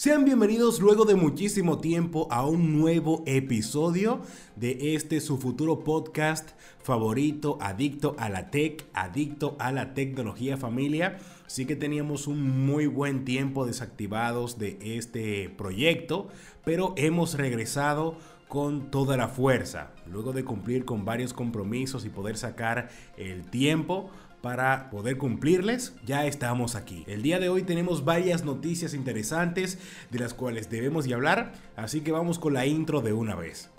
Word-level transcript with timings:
Sean 0.00 0.24
bienvenidos 0.24 0.78
luego 0.78 1.04
de 1.06 1.16
muchísimo 1.16 1.80
tiempo 1.80 2.28
a 2.30 2.46
un 2.46 2.78
nuevo 2.78 3.24
episodio 3.26 4.20
de 4.54 4.94
este 4.94 5.20
su 5.20 5.38
futuro 5.38 5.82
podcast 5.82 6.50
favorito, 6.80 7.58
adicto 7.60 8.14
a 8.16 8.28
la 8.28 8.48
tech, 8.48 8.86
adicto 8.94 9.56
a 9.58 9.72
la 9.72 9.94
tecnología 9.94 10.56
familia. 10.56 11.18
Sí 11.48 11.66
que 11.66 11.74
teníamos 11.74 12.28
un 12.28 12.64
muy 12.64 12.86
buen 12.86 13.24
tiempo 13.24 13.66
desactivados 13.66 14.56
de 14.56 14.78
este 14.80 15.48
proyecto, 15.48 16.28
pero 16.64 16.94
hemos 16.96 17.34
regresado 17.34 18.16
con 18.46 18.92
toda 18.92 19.16
la 19.16 19.26
fuerza, 19.26 19.90
luego 20.06 20.32
de 20.32 20.44
cumplir 20.44 20.84
con 20.84 21.04
varios 21.04 21.34
compromisos 21.34 22.04
y 22.04 22.08
poder 22.08 22.36
sacar 22.36 22.88
el 23.16 23.50
tiempo 23.50 24.10
para 24.40 24.90
poder 24.90 25.18
cumplirles, 25.18 25.94
ya 26.06 26.26
estamos 26.26 26.74
aquí. 26.74 27.04
El 27.06 27.22
día 27.22 27.38
de 27.38 27.48
hoy 27.48 27.62
tenemos 27.62 28.04
varias 28.04 28.44
noticias 28.44 28.94
interesantes 28.94 29.78
de 30.10 30.18
las 30.18 30.34
cuales 30.34 30.70
debemos 30.70 31.06
de 31.06 31.14
hablar, 31.14 31.52
así 31.76 32.02
que 32.02 32.12
vamos 32.12 32.38
con 32.38 32.54
la 32.54 32.66
intro 32.66 33.00
de 33.00 33.12
una 33.12 33.34
vez. 33.34 33.70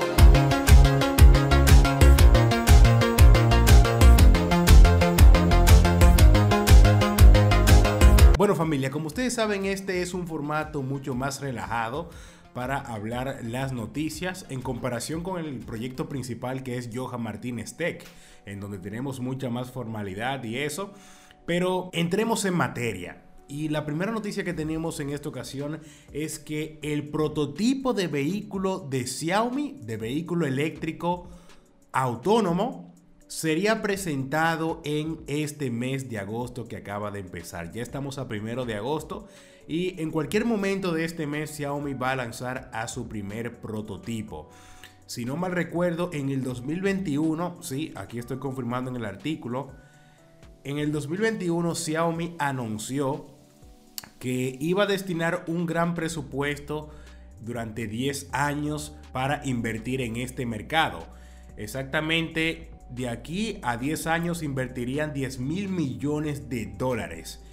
Bueno 8.38 8.55
familia, 8.55 8.89
como 8.89 9.08
ustedes 9.08 9.34
saben 9.34 9.66
este 9.66 10.02
es 10.02 10.14
un 10.14 10.26
formato 10.26 10.81
mucho 10.81 11.14
más 11.14 11.41
relajado 11.41 12.09
para 12.53 12.78
hablar 12.78 13.39
las 13.44 13.73
noticias 13.73 14.45
en 14.50 14.62
comparación 14.62 15.23
con 15.23 15.44
el 15.44 15.59
proyecto 15.59 16.08
principal 16.08 16.64
que 16.64 16.78
es 16.78 16.89
Johan 16.94 17.22
Martínez 17.22 17.76
Tech, 17.76 18.05
en 18.49 18.59
donde 18.59 18.80
tenemos 18.80 19.20
mucha 19.20 19.49
más 19.49 19.71
formalidad 19.71 20.44
y 20.44 20.58
eso. 20.58 20.94
Pero 21.45 21.89
entremos 21.94 22.45
en 22.45 22.55
materia. 22.55 23.23
Y 23.48 23.70
la 23.70 23.84
primera 23.84 24.12
noticia 24.12 24.44
que 24.44 24.53
tenemos 24.53 24.99
en 24.99 25.09
esta 25.09 25.30
ocasión 25.30 25.80
es 26.13 26.38
que 26.38 26.77
el 26.84 27.09
prototipo 27.09 27.94
de 27.94 28.08
vehículo 28.08 28.80
de 28.80 29.08
Xiaomi, 29.08 29.80
de 29.81 29.98
vehículo 29.98 30.45
eléctrico 30.45 31.28
autónomo, 31.91 32.94
sería 33.28 33.81
presentado 33.81 34.81
en 34.84 35.19
este 35.28 35.72
mes 35.72 36.09
de 36.09 36.19
agosto 36.19 36.67
que 36.67 36.78
acaba 36.78 37.09
de 37.09 37.19
empezar. 37.19 37.72
Ya 37.72 37.81
estamos 37.81 38.19
a 38.19 38.28
primero 38.28 38.66
de 38.66 38.75
agosto 38.75 39.28
y 39.67 40.02
en 40.02 40.09
cualquier 40.09 40.45
momento 40.45 40.91
de 40.91 41.06
este 41.06 41.28
mes 41.28 41.52
Xiaomi 41.52 41.94
va 41.94 42.11
a 42.11 42.16
lanzar 42.16 42.72
a 42.73 42.88
su 42.88 43.08
primer 43.08 43.61
prototipo. 43.61 44.50
Si 45.10 45.26
no 45.26 45.38
mal 45.38 45.54
recuerdo, 45.54 46.12
en 46.14 46.30
el 46.30 46.44
2021, 46.44 47.64
sí, 47.64 47.92
aquí 47.96 48.20
estoy 48.20 48.38
confirmando 48.38 48.92
en 48.92 48.96
el 48.96 49.06
artículo, 49.06 49.72
en 50.64 50.78
el 50.78 50.92
2021 50.92 51.74
Xiaomi 51.74 52.36
anunció 52.38 53.26
que 54.20 54.56
iba 54.60 54.84
a 54.84 54.86
destinar 54.86 55.46
un 55.48 55.66
gran 55.66 55.96
presupuesto 55.96 56.92
durante 57.44 57.88
10 57.88 58.30
años 58.34 58.96
para 59.12 59.44
invertir 59.48 60.02
en 60.02 60.18
este 60.18 60.46
mercado. 60.46 61.08
Exactamente 61.58 62.70
de 62.92 63.10
aquí 63.10 63.58
a 63.64 63.78
10 63.78 64.06
años 64.06 64.44
invertirían 64.44 65.12
10 65.12 65.40
mil 65.40 65.70
millones 65.70 66.50
de 66.50 66.68
dólares. 66.68 67.44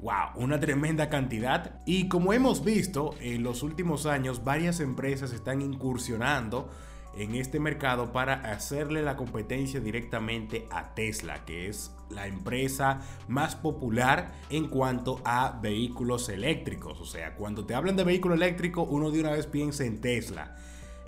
¡Wow! 0.00 0.36
Una 0.36 0.60
tremenda 0.60 1.08
cantidad. 1.08 1.80
Y 1.84 2.08
como 2.08 2.32
hemos 2.32 2.64
visto 2.64 3.14
en 3.20 3.42
los 3.42 3.62
últimos 3.62 4.06
años, 4.06 4.44
varias 4.44 4.80
empresas 4.80 5.32
están 5.32 5.60
incursionando 5.60 6.70
en 7.16 7.34
este 7.34 7.58
mercado 7.58 8.12
para 8.12 8.34
hacerle 8.52 9.02
la 9.02 9.16
competencia 9.16 9.80
directamente 9.80 10.68
a 10.70 10.94
Tesla, 10.94 11.44
que 11.44 11.68
es 11.68 11.90
la 12.10 12.28
empresa 12.28 13.00
más 13.26 13.56
popular 13.56 14.32
en 14.50 14.68
cuanto 14.68 15.20
a 15.24 15.58
vehículos 15.60 16.28
eléctricos. 16.28 17.00
O 17.00 17.04
sea, 17.04 17.34
cuando 17.34 17.66
te 17.66 17.74
hablan 17.74 17.96
de 17.96 18.04
vehículo 18.04 18.34
eléctrico, 18.34 18.82
uno 18.82 19.10
de 19.10 19.20
una 19.20 19.30
vez 19.30 19.46
piensa 19.46 19.84
en 19.84 20.00
Tesla. 20.00 20.56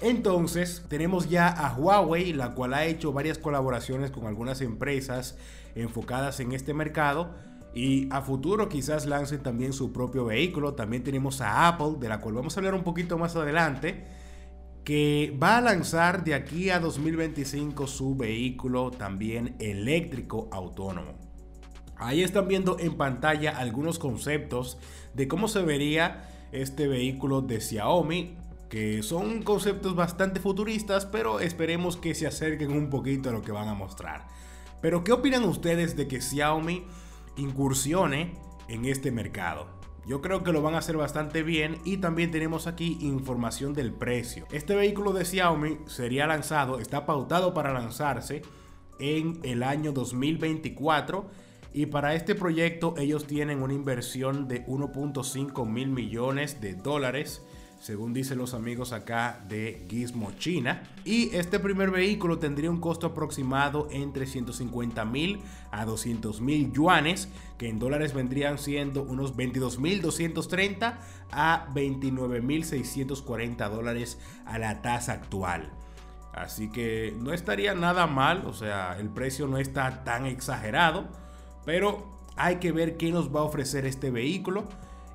Entonces, 0.01 0.85
tenemos 0.89 1.29
ya 1.29 1.49
a 1.49 1.77
Huawei, 1.77 2.33
la 2.33 2.55
cual 2.55 2.75
ha 2.75 2.87
hecho 2.87 3.13
varias 3.13 3.39
colaboraciones 3.39 4.11
con 4.11 4.27
algunas 4.27 4.63
empresas 4.63 5.37
enfocadas 5.75 6.41
en 6.41 6.53
este 6.53 6.75
mercado. 6.75 7.35
Y 7.75 8.09
a 8.11 8.21
futuro 8.23 8.69
quizás 8.69 9.07
lancen 9.07 9.43
también 9.43 9.73
su 9.73 9.93
propio 9.93 10.25
vehículo. 10.25 10.75
También 10.75 11.05
tenemos 11.05 11.41
a 11.41 11.69
Apple, 11.69 11.95
de 11.99 12.09
la 12.09 12.21
cual 12.21 12.35
vamos 12.35 12.57
a 12.57 12.61
hablar 12.61 12.75
un 12.75 12.83
poquito 12.83 13.17
más 13.17 13.37
adelante, 13.37 14.05
que 14.85 15.37
va 15.41 15.59
a 15.59 15.61
lanzar 15.61 16.25
de 16.25 16.35
aquí 16.35 16.71
a 16.71 16.81
2025 16.81 17.87
su 17.87 18.17
vehículo 18.17 18.91
también 18.91 19.55
eléctrico 19.59 20.49
autónomo. 20.51 21.15
Ahí 21.97 22.23
están 22.23 22.49
viendo 22.49 22.79
en 22.79 22.97
pantalla 22.97 23.57
algunos 23.59 23.99
conceptos 23.99 24.79
de 25.15 25.29
cómo 25.29 25.49
se 25.49 25.63
vería 25.63 26.29
este 26.51 26.89
vehículo 26.89 27.43
de 27.43 27.61
Xiaomi 27.61 28.37
que 28.71 29.03
son 29.03 29.43
conceptos 29.43 29.97
bastante 29.97 30.39
futuristas, 30.39 31.05
pero 31.05 31.41
esperemos 31.41 31.97
que 31.97 32.15
se 32.15 32.29
acerquen 32.29 32.71
un 32.71 32.89
poquito 32.89 33.29
a 33.29 33.33
lo 33.33 33.43
que 33.43 33.51
van 33.51 33.69
a 33.69 33.75
mostrar. 33.75 34.29
Pero 34.81 35.03
¿qué 35.03 35.13
opinan 35.13 35.45
ustedes 35.45 35.97
de 35.97 36.07
que 36.07 36.23
Xiaomi 36.23 36.85
incursione 37.37 38.35
en 38.69 38.85
este 38.85 39.11
mercado? 39.11 39.67
Yo 40.07 40.21
creo 40.21 40.43
que 40.43 40.53
lo 40.53 40.63
van 40.63 40.75
a 40.75 40.79
hacer 40.79 40.97
bastante 40.97 41.43
bien 41.43 41.79
y 41.85 41.99
también 41.99 42.31
tenemos 42.31 42.67
aquí 42.67 42.99
información 43.01 43.75
del 43.75 43.93
precio. 43.93 44.47
Este 44.51 44.75
vehículo 44.75 45.13
de 45.13 45.25
Xiaomi 45.25 45.79
sería 45.87 46.27
lanzado, 46.27 46.79
está 46.79 47.07
pautado 47.07 47.55
para 47.55 47.73
lanzarse 47.73 48.43
en 48.99 49.39
el 49.43 49.63
año 49.63 49.93
2024 49.93 51.27
y 51.73 51.87
para 51.87 52.15
este 52.15 52.35
proyecto 52.35 52.95
ellos 52.99 53.27
tienen 53.27 53.63
una 53.63 53.75
inversión 53.75 54.49
de 54.49 54.67
1.5 54.67 55.67
mil 55.67 55.91
millones 55.91 56.61
de 56.61 56.75
dólares 56.75 57.43
según 57.81 58.13
dicen 58.13 58.37
los 58.37 58.53
amigos 58.53 58.93
acá 58.93 59.43
de 59.49 59.87
Gizmo 59.89 60.33
China. 60.39 60.83
Y 61.05 61.35
este 61.35 61.59
primer 61.59 61.91
vehículo 61.91 62.39
tendría 62.39 62.71
un 62.71 62.79
costo 62.79 63.09
aproximado 63.09 63.89
entre 63.91 64.27
150 64.27 65.05
mil 65.07 65.41
a 65.73 65.87
200 65.87 66.43
mil 66.43 66.73
yuanes, 66.73 67.29
que 67.59 67.69
en 67.69 67.79
dólares 67.79 68.13
vendrían 68.13 68.59
siendo 68.59 69.03
unos 69.03 69.35
22 69.35 69.79
mil 69.79 70.03
230 70.03 70.99
a 71.33 71.69
29 71.75 72.43
mil 72.43 72.65
640 72.65 73.69
dólares 73.71 74.19
a 74.45 74.59
la 74.59 74.83
tasa 74.83 75.15
actual. 75.15 75.71
Así 76.35 76.71
que 76.71 77.17
no 77.19 77.33
estaría 77.33 77.75
nada 77.75 78.07
mal, 78.07 78.45
o 78.47 78.53
sea, 78.53 78.99
el 79.01 79.09
precio 79.09 79.47
no 79.47 79.57
está 79.57 80.05
tan 80.05 80.27
exagerado, 80.27 81.09
pero 81.65 82.07
hay 82.37 82.57
que 82.57 82.73
ver 82.73 82.97
qué 82.99 83.11
nos 83.11 83.35
va 83.35 83.41
a 83.41 83.45
ofrecer 83.45 83.87
este 83.87 84.11
vehículo. 84.11 84.65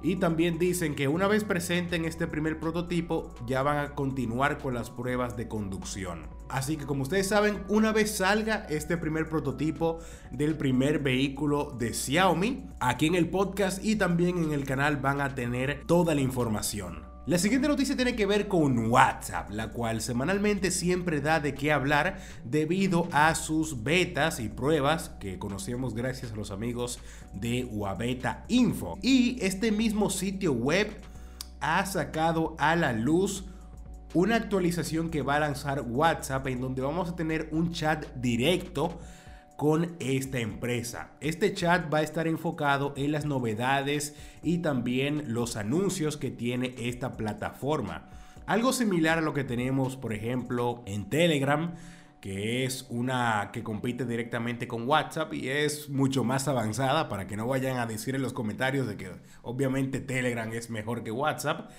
Y 0.06 0.18
también 0.18 0.60
dicen 0.60 0.94
que 0.94 1.08
una 1.08 1.28
vez 1.28 1.44
presenten 1.44 2.06
este 2.06 2.28
primer 2.28 2.60
prototipo 2.60 3.34
ya 3.48 3.64
van 3.64 3.80
a 3.80 3.96
continuar 3.96 4.60
con 4.60 4.76
las 4.76 4.92
pruebas 4.92 5.36
de 5.36 5.48
conducción. 5.48 6.28
Así 6.48 6.78
que 6.78 6.86
como 6.86 7.02
ustedes 7.02 7.28
saben, 7.28 7.64
una 7.70 7.92
vez 7.92 8.18
salga 8.18 8.68
este 8.70 8.98
primer 8.98 9.28
prototipo 9.28 9.98
del 10.30 10.58
primer 10.58 11.00
vehículo 11.00 11.74
de 11.76 11.96
Xiaomi, 11.96 12.70
aquí 12.80 13.08
en 13.08 13.16
el 13.16 13.32
podcast 13.32 13.84
y 13.84 13.96
también 13.96 14.38
en 14.38 14.52
el 14.52 14.64
canal 14.64 14.98
van 14.98 15.22
a 15.22 15.34
tener 15.34 15.82
toda 15.88 16.14
la 16.14 16.22
información. 16.22 17.15
La 17.28 17.40
siguiente 17.40 17.68
noticia 17.68 17.96
tiene 17.96 18.16
que 18.16 18.28
ver 18.28 18.47
con 18.47 18.91
WhatsApp, 18.91 19.50
la 19.50 19.69
cual 19.69 20.00
semanalmente 20.00 20.69
siempre 20.69 21.22
da 21.22 21.40
de 21.40 21.56
qué 21.56 21.72
hablar 21.72 22.19
debido 22.44 23.08
a 23.12 23.34
sus 23.34 23.81
betas 23.84 24.40
y 24.40 24.47
pruebas 24.47 25.09
que 25.19 25.40
conocemos 25.40 25.96
gracias 25.96 26.34
a 26.34 26.36
los 26.36 26.52
amigos 26.52 27.00
de 27.34 27.66
Wabeta 27.66 28.46
Info. 28.47 29.00
Y 29.02 29.40
este 29.41 29.72
mismo 29.72 30.12
sitio 30.12 30.53
web 30.53 30.88
ha 31.62 31.84
sacado 31.88 32.56
a 32.59 32.75
la 32.75 32.94
luz 32.94 33.46
una 34.13 34.36
actualización 34.36 35.09
que 35.09 35.24
va 35.24 35.38
a 35.38 35.40
lanzar 35.40 35.81
WhatsApp 35.81 36.46
en 36.46 36.62
donde 36.62 36.84
vamos 36.84 37.09
a 37.09 37.16
tener 37.16 37.50
un 37.52 37.72
chat 37.72 38.06
directo 38.18 39.00
con 39.58 39.96
esta 40.00 40.40
empresa. 40.40 41.12
Este 41.22 41.54
chat 41.54 41.94
va 41.94 42.00
a 42.00 42.04
estar 42.04 42.28
enfocado 42.28 42.94
en 42.98 43.12
las 43.12 43.26
novedades 43.26 44.16
y 44.44 44.60
también 44.60 45.34
los 45.34 45.56
anuncios 45.56 46.18
que 46.18 46.32
tiene 46.32 46.76
esta 46.78 47.18
plataforma. 47.18 48.10
Algo 48.46 48.74
similar 48.74 49.18
a 49.18 49.22
lo 49.22 49.34
que 49.34 49.44
tenemos, 49.44 49.98
por 49.98 50.13
ejemplo, 50.13 50.84
en 50.86 51.10
Telegram, 51.10 51.74
que 52.22 52.66
es 52.66 52.86
una 52.90 53.52
que 53.54 53.63
compite 53.63 54.06
directamente 54.06 54.68
con 54.68 54.88
WhatsApp 54.88 55.34
y 55.34 55.50
es 55.50 55.90
mucho 55.90 56.24
más 56.24 56.48
avanzada 56.48 57.08
para 57.08 57.28
que 57.28 57.38
no 57.38 57.48
vayan 57.48 57.78
a 57.78 57.86
decir 57.86 58.16
en 58.16 58.22
los 58.22 58.34
comentarios 58.34 58.88
de 58.88 58.98
que 58.98 59.12
obviamente 59.42 60.00
Telegram 60.00 60.51
es 60.51 60.69
mejor 60.69 61.04
que 61.04 61.12
WhatsApp, 61.12 61.69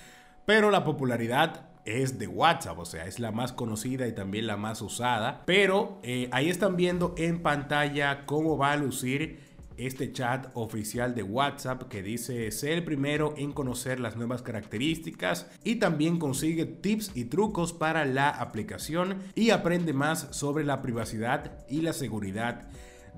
pero 0.45 0.71
la 0.71 0.83
popularidad 0.83 1.69
es 1.87 2.19
de 2.19 2.27
WhatsApp, 2.27 2.77
o 2.77 2.85
sea, 2.85 3.05
es 3.05 3.19
la 3.19 3.31
más 3.31 3.53
conocida 3.53 4.07
y 4.07 4.13
también 4.13 4.45
la 4.45 4.57
más 4.57 4.81
usada. 4.81 5.43
Pero 5.45 5.99
eh, 6.03 6.29
ahí 6.31 6.49
están 6.49 6.75
viendo 6.75 7.15
en 7.17 7.41
pantalla 7.41 8.25
cómo 8.25 8.57
va 8.57 8.73
a 8.73 8.77
lucir 8.77 9.47
este 9.77 10.11
chat 10.11 10.47
oficial 10.55 11.13
de 11.15 11.23
WhatsApp 11.23 11.83
que 11.83 12.01
dice 12.01 12.51
ser 12.51 12.73
el 12.73 12.83
primero 12.83 13.35
en 13.37 13.51
conocer 13.51 13.99
las 13.99 14.15
nuevas 14.15 14.41
características 14.41 15.47
y 15.63 15.75
también 15.75 16.17
consigue 16.17 16.65
tips 16.65 17.11
y 17.15 17.25
trucos 17.25 17.73
para 17.73 18.05
la 18.05 18.29
aplicación 18.29 19.21
y 19.35 19.51
aprende 19.51 19.93
más 19.93 20.29
sobre 20.31 20.63
la 20.63 20.81
privacidad 20.81 21.65
y 21.69 21.81
la 21.81 21.93
seguridad 21.93 22.67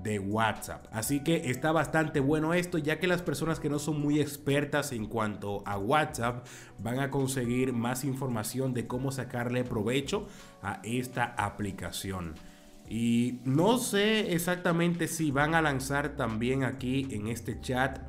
de 0.02 0.18
WhatsApp. 0.18 0.86
Así 0.92 1.20
que 1.20 1.50
está 1.50 1.72
bastante 1.72 2.20
bueno 2.20 2.54
esto, 2.54 2.78
ya 2.78 2.98
que 2.98 3.06
las 3.06 3.22
personas 3.22 3.60
que 3.60 3.68
no 3.68 3.78
son 3.78 4.00
muy 4.00 4.20
expertas 4.20 4.92
en 4.92 5.06
cuanto 5.06 5.62
a 5.66 5.78
WhatsApp 5.78 6.46
van 6.78 7.00
a 7.00 7.10
conseguir 7.10 7.72
más 7.72 8.04
información 8.04 8.72
de 8.72 8.86
cómo 8.86 9.12
sacarle 9.12 9.64
provecho 9.64 10.26
a 10.62 10.80
esta 10.84 11.34
aplicación. 11.36 12.34
Y 12.88 13.40
no 13.44 13.78
sé 13.78 14.32
exactamente 14.32 15.06
si 15.06 15.30
van 15.30 15.54
a 15.54 15.62
lanzar 15.62 16.16
también 16.16 16.64
aquí 16.64 17.06
en 17.10 17.28
este 17.28 17.60
chat 17.60 18.00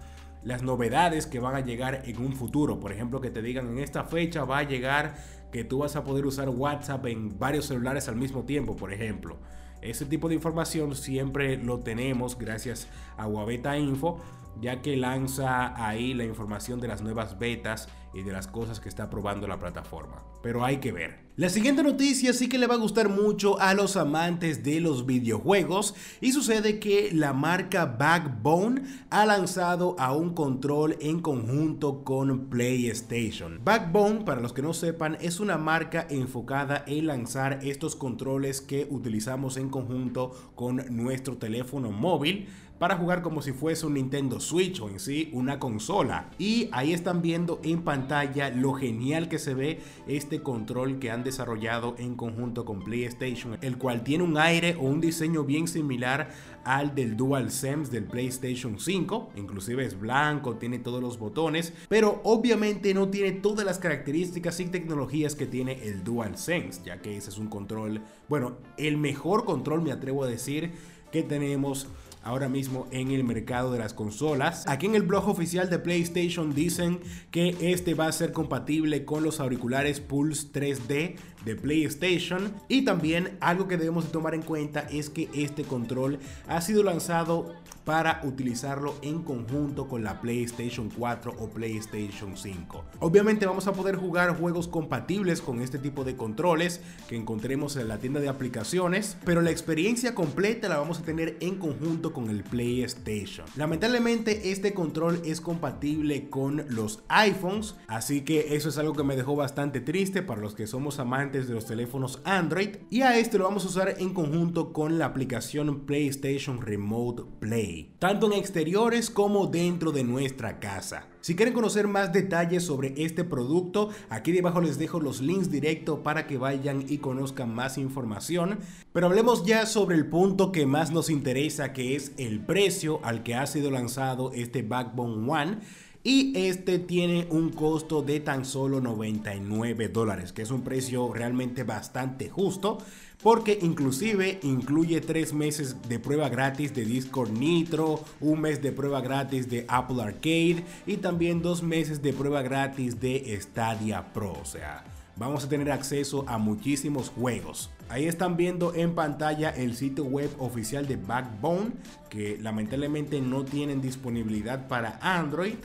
las 0.44 0.64
novedades 0.64 1.28
que 1.28 1.40
van 1.40 1.56
a 1.56 1.60
llegar 1.60 2.02
en 2.06 2.18
un 2.18 2.34
futuro. 2.34 2.80
Por 2.80 2.92
ejemplo, 2.92 3.22
que 3.22 3.30
te 3.30 3.42
digan 3.44 3.68
en 3.68 3.78
esta 3.78 4.06
fecha 4.06 4.44
va 4.44 4.60
a 4.60 4.64
llegar 4.64 5.16
que 5.52 5.64
tú 5.64 5.80
vas 5.80 5.96
a 5.96 6.04
poder 6.04 6.26
usar 6.26 6.50
WhatsApp 6.50 7.06
en 7.08 7.38
varios 7.38 7.66
celulares 7.66 8.08
al 8.08 8.16
mismo 8.16 8.44
tiempo, 8.44 8.76
por 8.76 8.92
ejemplo. 8.92 9.38
Ese 9.82 10.06
tipo 10.06 10.30
de 10.30 10.36
información 10.36 10.96
siempre 10.96 11.58
lo 11.58 11.80
tenemos 11.80 12.38
gracias 12.38 12.88
a 13.18 13.28
Wabeta 13.28 13.78
Info, 13.78 14.20
ya 14.60 14.82
que 14.82 14.98
lanza 14.98 15.74
ahí 15.86 16.14
la 16.14 16.26
información 16.26 16.80
de 16.80 16.88
las 16.88 17.02
nuevas 17.02 17.40
betas 17.40 17.88
y 18.14 18.24
de 18.24 18.32
las 18.32 18.48
cosas 18.48 18.80
que 18.80 18.90
está 18.90 19.10
probando 19.10 19.48
la 19.48 19.60
plataforma. 19.60 20.24
Pero 20.44 20.66
hay 20.66 20.78
que 20.78 20.92
ver. 20.92 21.32
La 21.38 21.50
siguiente 21.50 21.82
noticia 21.82 22.34
sí 22.34 22.50
que 22.50 22.58
le 22.58 22.68
va 22.68 22.76
a 22.76 22.78
gustar 22.78 23.08
mucho 23.08 23.60
a 23.60 23.74
los 23.74 23.96
amantes 23.96 24.64
de 24.64 24.82
los 24.82 25.06
videojuegos 25.06 25.96
y 26.20 26.34
sucede 26.34 26.78
que 26.78 27.10
la 27.14 27.32
marca 27.32 27.86
Backbone 27.86 28.82
ha 29.10 29.26
lanzado 29.26 29.96
a 29.98 30.14
un 30.14 30.34
control 30.34 30.98
en 31.00 31.22
conjunto 31.22 32.04
con 32.04 32.50
PlayStation. 32.50 33.62
Backbone, 33.64 34.26
para 34.26 34.42
los 34.42 34.52
que 34.52 34.62
no 34.62 34.74
sepan, 34.74 35.18
es 35.22 35.40
una 35.40 35.58
marca 35.58 36.06
enfocada 36.10 36.84
en 36.86 37.08
lanzar 37.08 37.60
estos 37.64 37.96
controles 37.96 38.60
que 38.60 38.88
utilizamos 38.90 39.56
en 39.56 39.70
conjunto 39.70 40.52
con 40.56 40.84
nuestro 40.90 41.38
teléfono 41.38 41.92
móvil 41.92 42.50
para 42.82 42.98
jugar 42.98 43.22
como 43.22 43.44
si 43.44 43.52
fuese 43.52 43.86
un 43.86 43.94
Nintendo 43.94 44.40
Switch 44.40 44.82
o 44.82 44.90
en 44.90 45.00
sí 45.00 45.30
una 45.34 45.60
consola. 45.60 46.32
Y 46.40 46.68
ahí 46.72 46.94
están 46.94 47.22
viendo 47.22 47.60
en 47.62 47.84
pantalla 47.84 48.50
lo 48.50 48.74
genial 48.74 49.30
que 49.30 49.38
se 49.38 49.54
ve 49.54 49.82
este 50.08 50.42
control 50.42 50.98
que 50.98 51.12
han 51.12 51.24
desarrollado 51.24 51.94
en 52.00 52.16
conjunto 52.16 52.66
con 52.66 52.80
PlayStation, 52.80 53.60
el 53.62 53.78
cual 53.78 54.04
tiene 54.04 54.24
un 54.24 54.36
aire 54.36 54.76
o 54.80 54.86
un 54.86 55.00
diseño 55.00 55.44
bien 55.44 55.68
similar 55.68 56.32
al 56.64 56.96
del 56.96 57.16
DualSense 57.16 57.92
del 57.92 58.06
PlayStation 58.06 58.80
5, 58.80 59.34
inclusive 59.36 59.86
es 59.86 60.00
blanco, 60.00 60.56
tiene 60.56 60.80
todos 60.80 61.04
los 61.04 61.20
botones, 61.20 61.74
pero 61.88 62.20
obviamente 62.24 62.96
no 62.96 63.10
tiene 63.10 63.34
todas 63.34 63.64
las 63.64 63.78
características 63.78 64.60
y 64.60 64.66
tecnologías 64.66 65.36
que 65.36 65.46
tiene 65.46 65.84
el 65.84 66.04
DualSense, 66.04 66.82
ya 66.84 67.00
que 67.00 67.16
ese 67.16 67.30
es 67.30 67.38
un 67.38 67.48
control, 67.48 68.02
bueno, 68.28 68.58
el 68.78 68.98
mejor 68.98 69.46
control 69.46 69.84
me 69.84 69.92
atrevo 69.92 70.24
a 70.24 70.28
decir 70.28 70.72
que 71.12 71.22
tenemos 71.22 71.88
ahora 72.24 72.50
mismo 72.50 72.88
en 72.92 73.12
el 73.12 73.24
mercado 73.24 73.72
de 73.72 73.80
las 73.80 73.94
consolas. 73.94 74.68
Aquí 74.68 74.86
en 74.86 74.96
el 74.96 75.04
blog 75.04 75.28
oficial 75.28 75.70
de 75.70 75.80
PlayStation 75.80 76.54
dicen 76.54 77.00
que 77.32 77.56
este 77.62 77.94
va 77.94 78.08
a 78.08 78.12
ser 78.12 78.32
compatible 78.32 79.06
con 79.06 79.24
los 79.24 79.40
auriculares 79.40 80.00
Pulse 80.00 80.48
3D 80.52 81.16
de 81.46 81.56
PlayStation 81.56 82.54
y 82.68 82.84
también 82.84 83.38
algo 83.40 83.68
que 83.68 83.78
debemos 83.78 84.12
tomar 84.12 84.36
en 84.36 84.42
cuenta 84.44 84.82
es 84.92 85.10
que 85.10 85.30
este 85.34 85.64
control 85.64 86.20
ha 86.48 86.62
sido 86.62 86.84
lanzado 86.84 87.54
para 87.86 88.22
utilizarlo 88.24 88.96
en 89.02 89.24
conjunto 89.24 89.88
con 89.88 90.04
la 90.04 90.22
PlayStation 90.22 90.90
4 90.96 91.34
o 91.40 91.50
PlayStation 91.50 92.38
5. 92.38 92.86
Obviamente 93.00 93.46
vamos 93.46 93.68
a 93.68 93.74
poder 93.74 93.96
jugar 93.96 94.38
juegos 94.38 94.68
compatibles 94.68 95.42
con 95.42 95.62
este 95.62 95.80
tipo 95.80 96.04
de 96.04 96.16
controles 96.16 96.82
que 97.10 97.16
encontremos 97.16 97.76
en 97.78 97.88
la 97.88 97.98
tienda 97.98 98.20
de 98.20 98.30
aplicaciones, 98.30 99.18
pero 99.26 99.42
la 99.42 99.52
experiencia 99.52 100.14
completa 100.14 100.70
la 100.70 100.78
vamos 100.78 101.00
a 101.00 101.04
tener 101.04 101.38
en 101.40 101.58
conjunto 101.58 102.11
con 102.12 102.30
el 102.30 102.44
PlayStation. 102.44 103.46
Lamentablemente 103.56 104.52
este 104.52 104.74
control 104.74 105.22
es 105.26 105.42
compatible 105.42 106.30
con 106.30 106.66
los 106.70 107.04
iPhones, 107.08 107.76
así 107.88 108.22
que 108.22 108.56
eso 108.56 108.70
es 108.70 108.78
algo 108.78 108.94
que 108.94 109.04
me 109.04 109.16
dejó 109.16 109.36
bastante 109.36 109.82
triste 109.82 110.22
para 110.22 110.42
los 110.42 110.56
que 110.56 110.68
somos 110.68 111.00
amantes 111.00 111.48
de 111.48 111.54
los 111.54 111.66
teléfonos 111.66 112.22
Android 112.24 112.78
y 112.90 113.02
a 113.02 113.18
este 113.18 113.38
lo 113.38 113.46
vamos 113.46 113.66
a 113.66 113.70
usar 113.70 113.96
en 114.00 114.14
conjunto 114.14 114.74
con 114.74 114.98
la 114.98 115.06
aplicación 115.06 115.86
PlayStation 115.86 116.62
Remote 116.62 117.24
Play, 117.40 117.96
tanto 118.00 118.28
en 118.28 118.34
exteriores 118.34 119.10
como 119.10 119.48
dentro 119.48 119.92
de 119.92 120.04
nuestra 120.04 120.60
casa. 120.60 121.11
Si 121.22 121.36
quieren 121.36 121.54
conocer 121.54 121.88
más 121.88 122.12
detalles 122.12 122.64
sobre 122.64 122.96
este 122.98 123.24
producto, 123.24 123.90
aquí 124.10 124.32
debajo 124.32 124.60
les 124.60 124.80
dejo 124.80 125.00
los 125.00 125.22
links 125.22 125.52
directos 125.52 126.00
para 126.00 126.26
que 126.26 126.40
vayan 126.40 126.84
y 126.90 126.98
conozcan 126.98 127.54
más 127.54 127.78
información. 127.78 128.58
Pero 128.92 129.06
hablemos 129.06 129.46
ya 129.46 129.68
sobre 129.68 129.96
el 129.98 130.08
punto 130.08 130.52
que 130.52 130.66
más 130.66 130.92
nos 130.92 131.12
interesa, 131.12 131.74
que 131.74 131.96
es 131.96 132.14
el 132.18 132.40
precio 132.40 133.02
al 133.04 133.22
que 133.22 133.36
ha 133.36 133.46
sido 133.46 133.70
lanzado 133.70 134.32
este 134.34 134.64
Backbone 134.64 135.32
One 135.32 135.58
y 136.04 136.34
este 136.36 136.80
tiene 136.80 137.28
un 137.30 137.52
costo 137.52 138.02
de 138.02 138.20
tan 138.20 138.44
solo 138.44 138.82
99 138.82 139.90
dólares, 139.90 140.34
que 140.34 140.42
es 140.42 140.50
un 140.50 140.64
precio 140.64 141.14
realmente 141.14 141.64
bastante 141.64 142.30
justo 142.30 142.80
porque 143.24 143.60
inclusive 143.62 144.40
incluye 144.44 145.02
tres 145.02 145.34
meses 145.34 145.76
de 145.88 146.00
prueba 146.00 146.30
gratis 146.30 146.74
de 146.74 146.86
Discord 146.86 147.32
Nitro, 147.32 148.04
un 148.20 148.42
mes 148.42 148.62
de 148.62 148.72
prueba 148.72 149.02
gratis 149.02 149.50
de 149.50 149.66
Apple 149.68 150.02
Arcade 150.02 150.64
y 150.86 150.98
también 150.98 151.42
dos 151.42 151.62
meses 151.62 152.02
de 152.02 152.14
prueba 152.14 152.42
gratis 152.42 153.00
de 153.00 153.38
Stadia 153.40 154.12
Pro, 154.14 154.34
o 154.34 154.46
sea, 154.46 154.84
vamos 155.18 155.46
a 155.46 155.50
tener 155.50 155.72
acceso 155.72 156.26
a 156.28 156.38
muchísimos 156.38 157.10
juegos. 157.10 157.70
Ahí 157.90 158.06
están 158.08 158.38
viendo 158.38 158.74
en 158.74 158.96
pantalla 158.96 159.50
el 159.50 159.76
sitio 159.76 160.06
web 160.06 160.30
oficial 160.40 160.88
de 160.88 160.96
Backbone, 160.96 161.74
que 162.10 162.38
lamentablemente 162.40 163.22
no 163.22 163.44
tienen 163.44 163.82
disponibilidad 163.82 164.68
para 164.68 164.98
Android, 165.02 165.56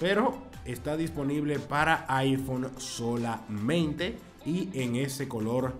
pero 0.00 0.38
está 0.64 0.96
disponible 0.96 1.58
para 1.58 2.04
iPhone 2.08 2.70
solamente 2.78 4.16
y 4.44 4.70
en 4.72 4.96
ese 4.96 5.28
color 5.28 5.74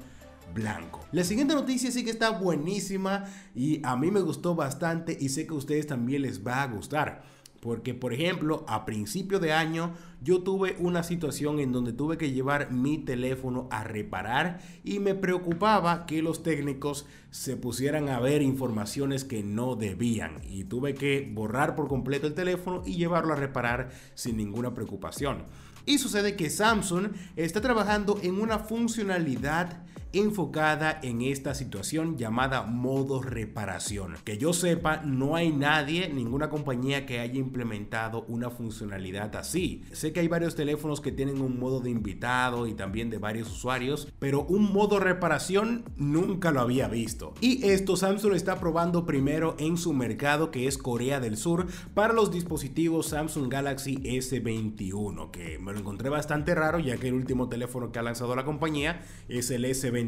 blanco. 0.55 1.01
La 1.13 1.25
siguiente 1.25 1.55
noticia 1.55 1.91
sí 1.91 2.05
que 2.05 2.11
está 2.11 2.31
buenísima 2.31 3.25
y 3.55 3.81
a 3.85 3.97
mí 3.97 4.11
me 4.11 4.21
gustó 4.21 4.55
bastante 4.55 5.17
y 5.21 5.29
sé 5.29 5.47
que 5.47 5.55
a 5.55 5.59
ustedes 5.59 5.87
también 5.87 6.23
les 6.23 6.47
va 6.47 6.63
a 6.63 6.67
gustar. 6.67 7.23
Porque, 7.63 7.95
por 7.95 8.13
ejemplo, 8.13 8.65
a 8.67 8.85
principio 8.85 9.39
de 9.39 9.53
año 9.53 9.95
yo 10.21 10.43
tuve 10.43 10.75
una 10.81 11.05
situación 11.05 11.61
en 11.61 11.71
donde 11.71 11.93
tuve 11.93 12.19
que 12.19 12.33
llevar 12.33 12.73
mi 12.73 12.99
teléfono 12.99 13.69
a 13.71 13.85
reparar 13.85 14.61
y 14.83 14.99
me 14.99 15.15
preocupaba 15.15 16.05
que 16.05 16.23
los 16.23 16.43
técnicos 16.43 17.07
se 17.31 17.57
pusieran 17.57 18.09
a 18.09 18.19
ver 18.19 18.43
informaciones 18.43 19.23
que 19.23 19.45
no 19.45 19.77
debían. 19.77 20.41
Y 20.43 20.65
tuve 20.65 20.95
que 20.95 21.31
borrar 21.33 21.77
por 21.77 21.87
completo 21.87 22.27
el 22.27 22.35
teléfono 22.35 22.83
y 22.85 22.97
llevarlo 22.97 23.33
a 23.33 23.37
reparar 23.37 23.91
sin 24.15 24.39
ninguna 24.39 24.75
preocupación. 24.75 25.45
Y 25.87 25.99
sucede 25.99 26.35
que 26.35 26.51
Samsung 26.51 27.13
está 27.37 27.61
trabajando 27.61 28.19
en 28.25 28.41
una 28.41 28.59
funcionalidad 28.59 29.85
enfocada 30.13 31.01
en 31.03 31.23
esta 31.23 31.55
situación 31.55 32.19
llamada 32.19 32.63
modo 32.63 33.23
reparación. 33.23 34.17
Que 34.25 34.37
yo 34.39 34.53
sepa, 34.53 34.99
no 34.99 35.37
hay 35.37 35.51
nadie, 35.51 36.09
ninguna 36.09 36.51
compañía 36.51 37.07
que 37.07 37.21
haya 37.21 37.39
implementado 37.39 38.25
una 38.29 38.51
funcionalidad 38.51 39.35
así. 39.37 39.83
Sé 39.93 40.13
que 40.13 40.21
hay 40.21 40.29
varios 40.29 40.55
teléfonos 40.55 41.01
que 41.01 41.13
tienen 41.13 41.41
un 41.41 41.59
modo 41.59 41.81
de 41.81 41.91
invitado 41.91 42.67
y 42.67 42.75
también 42.75 43.11
de 43.11 43.19
varios 43.19 43.51
usuarios, 43.51 44.09
pero 44.19 44.43
un 44.43 44.73
modo 44.73 45.01
reparación 45.01 45.85
nunca 45.97 46.51
lo 46.51 46.61
había 46.61 46.89
visto. 46.89 47.35
Y 47.41 47.65
esto 47.67 47.97
Samsung 47.97 48.35
está 48.35 48.61
probando 48.61 49.07
primero 49.07 49.57
en 49.59 49.77
su 49.77 49.93
mercado 49.93 50.51
que 50.51 50.67
es 50.67 50.77
Corea 50.77 51.21
del 51.21 51.37
Sur 51.37 51.67
para 51.95 52.13
los 52.13 52.31
dispositivos 52.31 53.07
Samsung 53.07 53.51
Galaxy 53.51 53.97
S21, 53.97 55.31
que 55.31 55.59
me 55.59 55.73
lo 55.73 55.79
encontré 55.79 56.09
bastante 56.09 56.55
raro 56.55 56.79
ya 56.79 56.99
que 56.99 57.09
el 57.09 57.15
último 57.15 57.49
teléfono 57.49 57.93
que 57.93 57.99
ha 57.99 58.03
lanzado 58.03 58.37
la 58.37 58.45
compañía 58.45 59.03
es 59.29 59.51
el 59.51 59.65
S21 59.65 60.02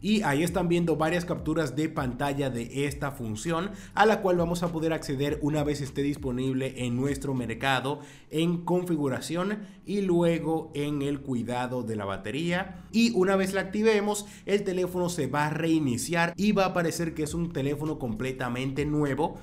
y 0.00 0.22
ahí 0.22 0.42
están 0.42 0.68
viendo 0.68 0.96
varias 0.96 1.24
capturas 1.24 1.74
de 1.76 1.88
pantalla 1.88 2.50
de 2.50 2.86
esta 2.86 3.12
función 3.12 3.70
a 3.94 4.04
la 4.04 4.20
cual 4.20 4.36
vamos 4.36 4.62
a 4.62 4.68
poder 4.68 4.92
acceder 4.92 5.38
una 5.42 5.64
vez 5.64 5.80
esté 5.80 6.02
disponible 6.02 6.74
en 6.84 6.96
nuestro 6.96 7.34
mercado 7.34 8.00
en 8.30 8.58
configuración 8.64 9.60
y 9.86 10.02
luego 10.02 10.70
en 10.74 11.02
el 11.02 11.20
cuidado 11.20 11.82
de 11.82 11.96
la 11.96 12.04
batería 12.04 12.84
y 12.92 13.12
una 13.12 13.36
vez 13.36 13.54
la 13.54 13.62
activemos 13.62 14.26
el 14.46 14.64
teléfono 14.64 15.08
se 15.08 15.26
va 15.26 15.46
a 15.46 15.50
reiniciar 15.50 16.34
y 16.36 16.52
va 16.52 16.64
a 16.64 16.68
aparecer 16.68 17.14
que 17.14 17.22
es 17.22 17.34
un 17.34 17.52
teléfono 17.52 17.98
completamente 17.98 18.84
nuevo 18.84 19.38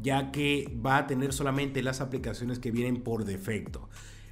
ya 0.00 0.30
que 0.32 0.72
va 0.84 0.98
a 0.98 1.06
tener 1.06 1.32
solamente 1.32 1.82
las 1.82 2.00
aplicaciones 2.00 2.58
que 2.58 2.70
vienen 2.70 3.02
por 3.02 3.24
defecto. 3.24 3.88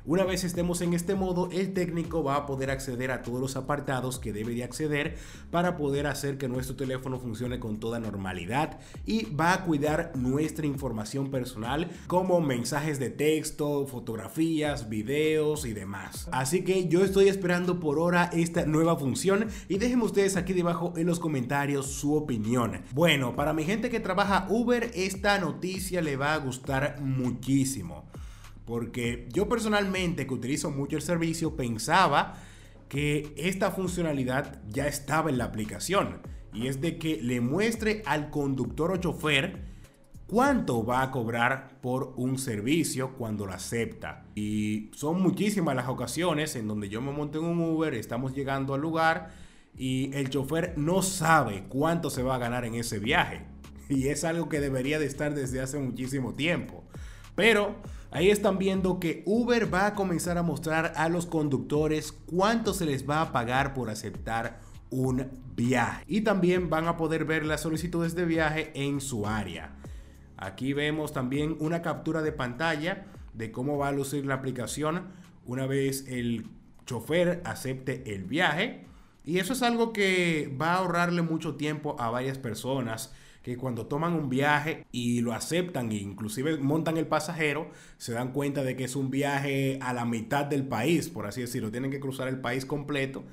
Una 0.06 0.24
vez 0.24 0.44
estemos 0.44 0.80
en 0.80 0.94
este 0.94 1.14
modo, 1.14 1.50
el 1.52 1.74
técnico 1.74 2.24
va 2.24 2.36
a 2.36 2.46
poder 2.46 2.70
acceder 2.70 3.10
a 3.10 3.20
todos 3.20 3.38
los 3.38 3.56
apartados 3.56 4.18
que 4.18 4.32
debe 4.32 4.54
de 4.54 4.64
acceder 4.64 5.18
para 5.50 5.76
poder 5.76 6.06
hacer 6.06 6.38
que 6.38 6.48
nuestro 6.48 6.74
teléfono 6.74 7.18
funcione 7.18 7.60
con 7.60 7.78
toda 7.78 8.00
normalidad 8.00 8.80
y 9.04 9.26
va 9.34 9.52
a 9.52 9.64
cuidar 9.64 10.12
nuestra 10.16 10.66
información 10.66 11.30
personal 11.30 11.90
como 12.06 12.40
mensajes 12.40 12.98
de 12.98 13.10
texto, 13.10 13.86
fotografías, 13.86 14.88
videos 14.88 15.66
y 15.66 15.74
demás. 15.74 16.28
Así 16.32 16.64
que 16.64 16.88
yo 16.88 17.04
estoy 17.04 17.28
esperando 17.28 17.78
por 17.78 17.98
ahora 17.98 18.30
esta 18.32 18.64
nueva 18.64 18.96
función 18.96 19.48
y 19.68 19.76
déjenme 19.76 20.04
ustedes 20.04 20.36
aquí 20.36 20.54
debajo 20.54 20.94
en 20.96 21.06
los 21.06 21.20
comentarios 21.20 21.86
su 21.86 22.14
opinión. 22.14 22.82
Bueno, 22.92 23.36
para 23.36 23.52
mi 23.52 23.64
gente 23.64 23.90
que 23.90 24.00
trabaja 24.00 24.46
Uber, 24.48 24.90
esta 24.94 25.38
noticia 25.38 26.00
le 26.00 26.16
va 26.16 26.32
a 26.32 26.38
gustar 26.38 27.00
muchísimo. 27.02 28.06
Porque 28.70 29.26
yo 29.32 29.48
personalmente, 29.48 30.28
que 30.28 30.34
utilizo 30.34 30.70
mucho 30.70 30.94
el 30.94 31.02
servicio, 31.02 31.56
pensaba 31.56 32.36
que 32.88 33.34
esta 33.36 33.72
funcionalidad 33.72 34.62
ya 34.70 34.86
estaba 34.86 35.28
en 35.28 35.38
la 35.38 35.46
aplicación. 35.46 36.20
Y 36.54 36.68
es 36.68 36.80
de 36.80 36.96
que 36.96 37.20
le 37.20 37.40
muestre 37.40 38.04
al 38.06 38.30
conductor 38.30 38.92
o 38.92 38.96
chofer 38.98 39.64
cuánto 40.28 40.86
va 40.86 41.02
a 41.02 41.10
cobrar 41.10 41.80
por 41.80 42.14
un 42.16 42.38
servicio 42.38 43.14
cuando 43.18 43.44
lo 43.44 43.54
acepta. 43.54 44.26
Y 44.36 44.92
son 44.94 45.20
muchísimas 45.20 45.74
las 45.74 45.88
ocasiones 45.88 46.54
en 46.54 46.68
donde 46.68 46.88
yo 46.88 47.00
me 47.00 47.10
monto 47.10 47.40
en 47.40 47.46
un 47.46 47.58
Uber, 47.58 47.92
estamos 47.94 48.36
llegando 48.36 48.74
al 48.74 48.82
lugar 48.82 49.32
y 49.76 50.14
el 50.14 50.30
chofer 50.30 50.74
no 50.76 51.02
sabe 51.02 51.64
cuánto 51.68 52.08
se 52.08 52.22
va 52.22 52.36
a 52.36 52.38
ganar 52.38 52.64
en 52.64 52.76
ese 52.76 53.00
viaje. 53.00 53.42
Y 53.88 54.06
es 54.06 54.22
algo 54.22 54.48
que 54.48 54.60
debería 54.60 55.00
de 55.00 55.06
estar 55.06 55.34
desde 55.34 55.60
hace 55.60 55.76
muchísimo 55.76 56.34
tiempo. 56.34 56.84
Pero 57.34 57.74
ahí 58.10 58.30
están 58.30 58.58
viendo 58.58 59.00
que 59.00 59.22
Uber 59.26 59.72
va 59.72 59.86
a 59.86 59.94
comenzar 59.94 60.38
a 60.38 60.42
mostrar 60.42 60.92
a 60.96 61.08
los 61.08 61.26
conductores 61.26 62.12
cuánto 62.12 62.74
se 62.74 62.86
les 62.86 63.08
va 63.08 63.22
a 63.22 63.32
pagar 63.32 63.74
por 63.74 63.90
aceptar 63.90 64.60
un 64.90 65.28
viaje. 65.54 66.04
Y 66.08 66.22
también 66.22 66.68
van 66.68 66.88
a 66.88 66.96
poder 66.96 67.24
ver 67.24 67.46
las 67.46 67.62
solicitudes 67.62 68.14
de 68.14 68.24
viaje 68.24 68.72
en 68.74 69.00
su 69.00 69.26
área. 69.26 69.76
Aquí 70.36 70.72
vemos 70.72 71.12
también 71.12 71.56
una 71.60 71.82
captura 71.82 72.22
de 72.22 72.32
pantalla 72.32 73.06
de 73.34 73.52
cómo 73.52 73.78
va 73.78 73.88
a 73.88 73.92
lucir 73.92 74.26
la 74.26 74.34
aplicación 74.34 75.08
una 75.46 75.66
vez 75.66 76.06
el 76.08 76.46
chofer 76.86 77.42
acepte 77.44 78.14
el 78.14 78.24
viaje. 78.24 78.86
Y 79.24 79.38
eso 79.38 79.52
es 79.52 79.62
algo 79.62 79.92
que 79.92 80.54
va 80.60 80.72
a 80.72 80.78
ahorrarle 80.78 81.22
mucho 81.22 81.56
tiempo 81.56 81.94
a 81.98 82.10
varias 82.10 82.38
personas 82.38 83.12
que 83.42 83.56
cuando 83.56 83.86
toman 83.86 84.12
un 84.12 84.28
viaje 84.28 84.86
y 84.92 85.20
lo 85.20 85.32
aceptan 85.32 85.90
e 85.92 85.96
inclusive 85.96 86.58
montan 86.58 86.96
el 86.96 87.06
pasajero, 87.06 87.70
se 87.96 88.12
dan 88.12 88.32
cuenta 88.32 88.62
de 88.62 88.76
que 88.76 88.84
es 88.84 88.96
un 88.96 89.10
viaje 89.10 89.78
a 89.80 89.92
la 89.92 90.04
mitad 90.04 90.44
del 90.44 90.66
país, 90.66 91.08
por 91.08 91.26
así 91.26 91.40
decirlo, 91.40 91.70
tienen 91.70 91.90
que 91.90 92.00
cruzar 92.00 92.28
el 92.28 92.40
país 92.40 92.66
completo 92.66 93.24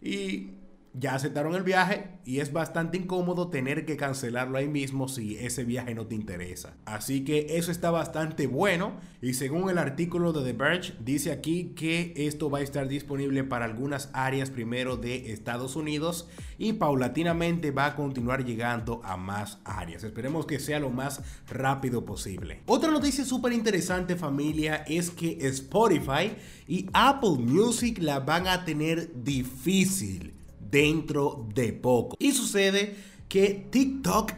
y 0.00 0.50
ya 0.94 1.14
aceptaron 1.14 1.54
el 1.54 1.62
viaje 1.62 2.10
y 2.24 2.40
es 2.40 2.52
bastante 2.52 2.98
incómodo 2.98 3.48
tener 3.48 3.86
que 3.86 3.96
cancelarlo 3.96 4.58
ahí 4.58 4.68
mismo 4.68 5.08
si 5.08 5.38
ese 5.38 5.64
viaje 5.64 5.94
no 5.94 6.06
te 6.06 6.14
interesa. 6.14 6.74
Así 6.84 7.24
que 7.24 7.56
eso 7.56 7.70
está 7.70 7.90
bastante 7.90 8.46
bueno 8.46 8.92
y 9.22 9.34
según 9.34 9.70
el 9.70 9.78
artículo 9.78 10.32
de 10.32 10.52
The 10.52 10.52
Verge 10.52 10.94
dice 11.00 11.32
aquí 11.32 11.72
que 11.74 12.12
esto 12.16 12.50
va 12.50 12.58
a 12.58 12.62
estar 12.62 12.88
disponible 12.88 13.42
para 13.42 13.64
algunas 13.64 14.10
áreas 14.12 14.50
primero 14.50 14.96
de 14.98 15.32
Estados 15.32 15.76
Unidos 15.76 16.28
y 16.58 16.74
paulatinamente 16.74 17.70
va 17.70 17.86
a 17.86 17.96
continuar 17.96 18.44
llegando 18.44 19.00
a 19.04 19.16
más 19.16 19.58
áreas. 19.64 20.04
Esperemos 20.04 20.44
que 20.44 20.60
sea 20.60 20.78
lo 20.78 20.90
más 20.90 21.22
rápido 21.48 22.04
posible. 22.04 22.60
Otra 22.66 22.90
noticia 22.90 23.24
súper 23.24 23.52
interesante 23.52 24.14
familia 24.16 24.84
es 24.86 25.10
que 25.10 25.38
Spotify 25.48 26.36
y 26.68 26.86
Apple 26.92 27.38
Music 27.38 27.98
la 28.00 28.20
van 28.20 28.46
a 28.46 28.64
tener 28.64 29.10
difícil 29.22 30.41
dentro 30.72 31.46
de 31.54 31.72
poco. 31.72 32.16
Y 32.18 32.32
sucede 32.32 32.96
que 33.28 33.68
TikTok 33.70 34.32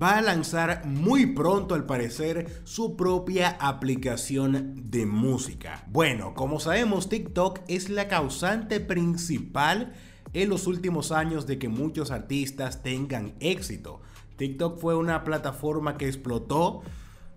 va 0.00 0.18
a 0.18 0.22
lanzar 0.22 0.86
muy 0.86 1.26
pronto 1.26 1.74
al 1.74 1.84
parecer 1.84 2.62
su 2.64 2.96
propia 2.96 3.56
aplicación 3.60 4.90
de 4.90 5.06
música. 5.06 5.84
Bueno, 5.90 6.34
como 6.34 6.60
sabemos 6.60 7.08
TikTok 7.08 7.60
es 7.66 7.90
la 7.90 8.06
causante 8.06 8.78
principal 8.78 9.92
en 10.32 10.48
los 10.48 10.66
últimos 10.66 11.10
años 11.10 11.46
de 11.46 11.58
que 11.58 11.68
muchos 11.68 12.12
artistas 12.12 12.82
tengan 12.82 13.34
éxito. 13.40 14.00
TikTok 14.36 14.78
fue 14.78 14.94
una 14.94 15.24
plataforma 15.24 15.98
que 15.98 16.06
explotó 16.06 16.82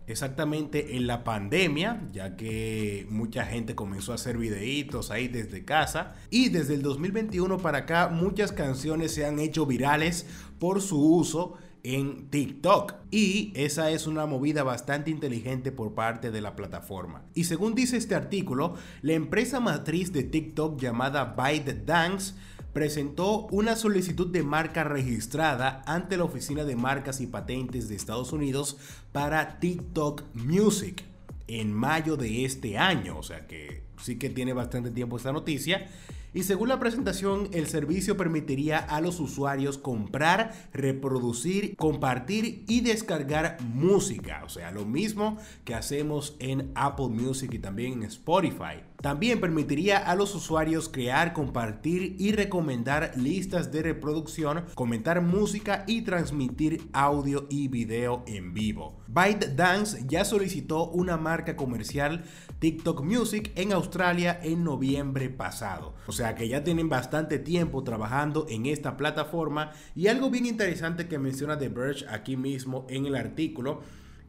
exactamente 0.08 0.96
en 0.96 1.08
la 1.08 1.24
pandemia, 1.24 2.08
ya 2.12 2.36
que 2.36 3.08
mucha 3.10 3.46
gente 3.46 3.76
comenzó 3.76 4.12
a 4.12 4.16
hacer 4.16 4.38
videitos 4.38 5.12
ahí 5.12 5.28
desde 5.28 5.66
casa. 5.66 6.16
Y 6.30 6.50
desde 6.50 6.76
el 6.76 6.82
2021 6.82 7.58
para 7.60 7.80
acá 7.80 8.10
muchas 8.10 8.52
canciones 8.52 9.14
se 9.14 9.26
han 9.26 9.40
hecho 9.40 9.66
virales 9.66 10.26
por 10.60 10.82
su 10.82 11.02
uso 11.02 11.58
en 11.84 12.30
TikTok. 12.30 12.96
Y 13.12 13.52
esa 13.56 13.92
es 13.92 14.08
una 14.08 14.26
movida 14.26 14.64
bastante 14.64 15.12
inteligente 15.12 15.72
por 15.72 15.94
parte 15.94 16.32
de 16.32 16.42
la 16.42 16.56
plataforma. 16.56 17.24
Y 17.34 17.44
según 17.44 17.76
dice 17.76 17.98
este 17.98 18.16
artículo, 18.16 18.76
la 19.02 19.14
empresa 19.14 19.60
matriz 19.60 20.12
de 20.14 20.24
TikTok 20.24 20.80
llamada 20.80 21.36
ByteDance 21.38 22.36
presentó 22.74 23.48
una 23.52 23.76
solicitud 23.76 24.28
de 24.28 24.44
marca 24.44 24.84
registrada 24.84 25.84
ante 25.86 26.18
la 26.18 26.24
Oficina 26.26 26.64
de 26.66 26.76
Marcas 26.76 27.22
y 27.22 27.28
Patentes 27.28 27.88
de 27.88 27.96
Estados 27.96 28.34
Unidos 28.34 28.78
para 29.12 29.60
TikTok 29.60 30.24
Music 30.34 31.04
en 31.48 31.72
mayo 31.72 32.18
de 32.18 32.46
este 32.46 32.78
año, 32.78 33.18
o 33.18 33.24
sea 33.24 33.48
que 33.48 33.84
sí 34.02 34.18
que 34.18 34.30
tiene 34.30 34.54
bastante 34.54 34.92
tiempo 34.92 35.18
esta 35.18 35.32
noticia. 35.32 35.88
Y 36.36 36.44
según 36.44 36.70
la 36.70 36.80
presentación, 36.80 37.48
el 37.52 37.68
servicio 37.68 38.18
permitiría 38.18 38.80
a 38.80 39.02
los 39.02 39.20
usuarios 39.20 39.78
comprar, 39.78 40.52
reproducir, 40.74 41.76
compartir 41.76 42.66
y 42.68 42.82
descargar 42.82 43.62
música. 43.62 44.42
O 44.44 44.50
sea, 44.50 44.72
lo 44.72 44.84
mismo 44.84 45.38
que 45.64 45.76
hacemos 45.76 46.36
en 46.40 46.72
Apple 46.74 47.10
Music 47.10 47.54
y 47.54 47.60
también 47.60 47.94
en 47.94 48.04
Spotify. 48.04 48.82
También 49.04 49.42
permitiría 49.42 49.98
a 49.98 50.16
los 50.16 50.34
usuarios 50.34 50.88
crear, 50.88 51.34
compartir 51.34 52.16
y 52.20 52.32
recomendar 52.32 53.12
listas 53.18 53.70
de 53.70 53.84
reproducción, 53.84 54.64
comentar 54.76 55.20
música 55.20 55.84
y 55.88 56.04
transmitir 56.04 56.88
audio 56.94 57.46
y 57.50 57.68
video 57.68 58.24
en 58.28 58.54
vivo. 58.54 59.02
ByteDance 59.08 60.06
ya 60.08 60.24
solicitó 60.24 60.90
una 60.90 61.18
marca 61.18 61.58
comercial 61.58 62.24
TikTok 62.60 63.04
Music 63.04 63.52
en 63.56 63.74
Australia 63.74 64.40
en 64.42 64.64
noviembre 64.64 65.30
pasado. 65.30 65.96
O 66.08 66.14
sea 66.14 66.34
que 66.36 66.48
ya 66.48 66.64
tienen 66.64 66.88
bastante 66.88 67.40
tiempo 67.40 67.84
trabajando 67.84 68.46
en 68.48 68.68
esta 68.68 68.96
plataforma 68.96 69.72
y 69.98 70.08
algo 70.08 70.30
bien 70.30 70.46
interesante 70.46 71.10
que 71.10 71.20
menciona 71.20 71.60
The 71.60 71.68
Verge 71.68 72.06
aquí 72.08 72.38
mismo 72.38 72.88
en 72.88 73.06
el 73.06 73.16
artículo 73.16 73.82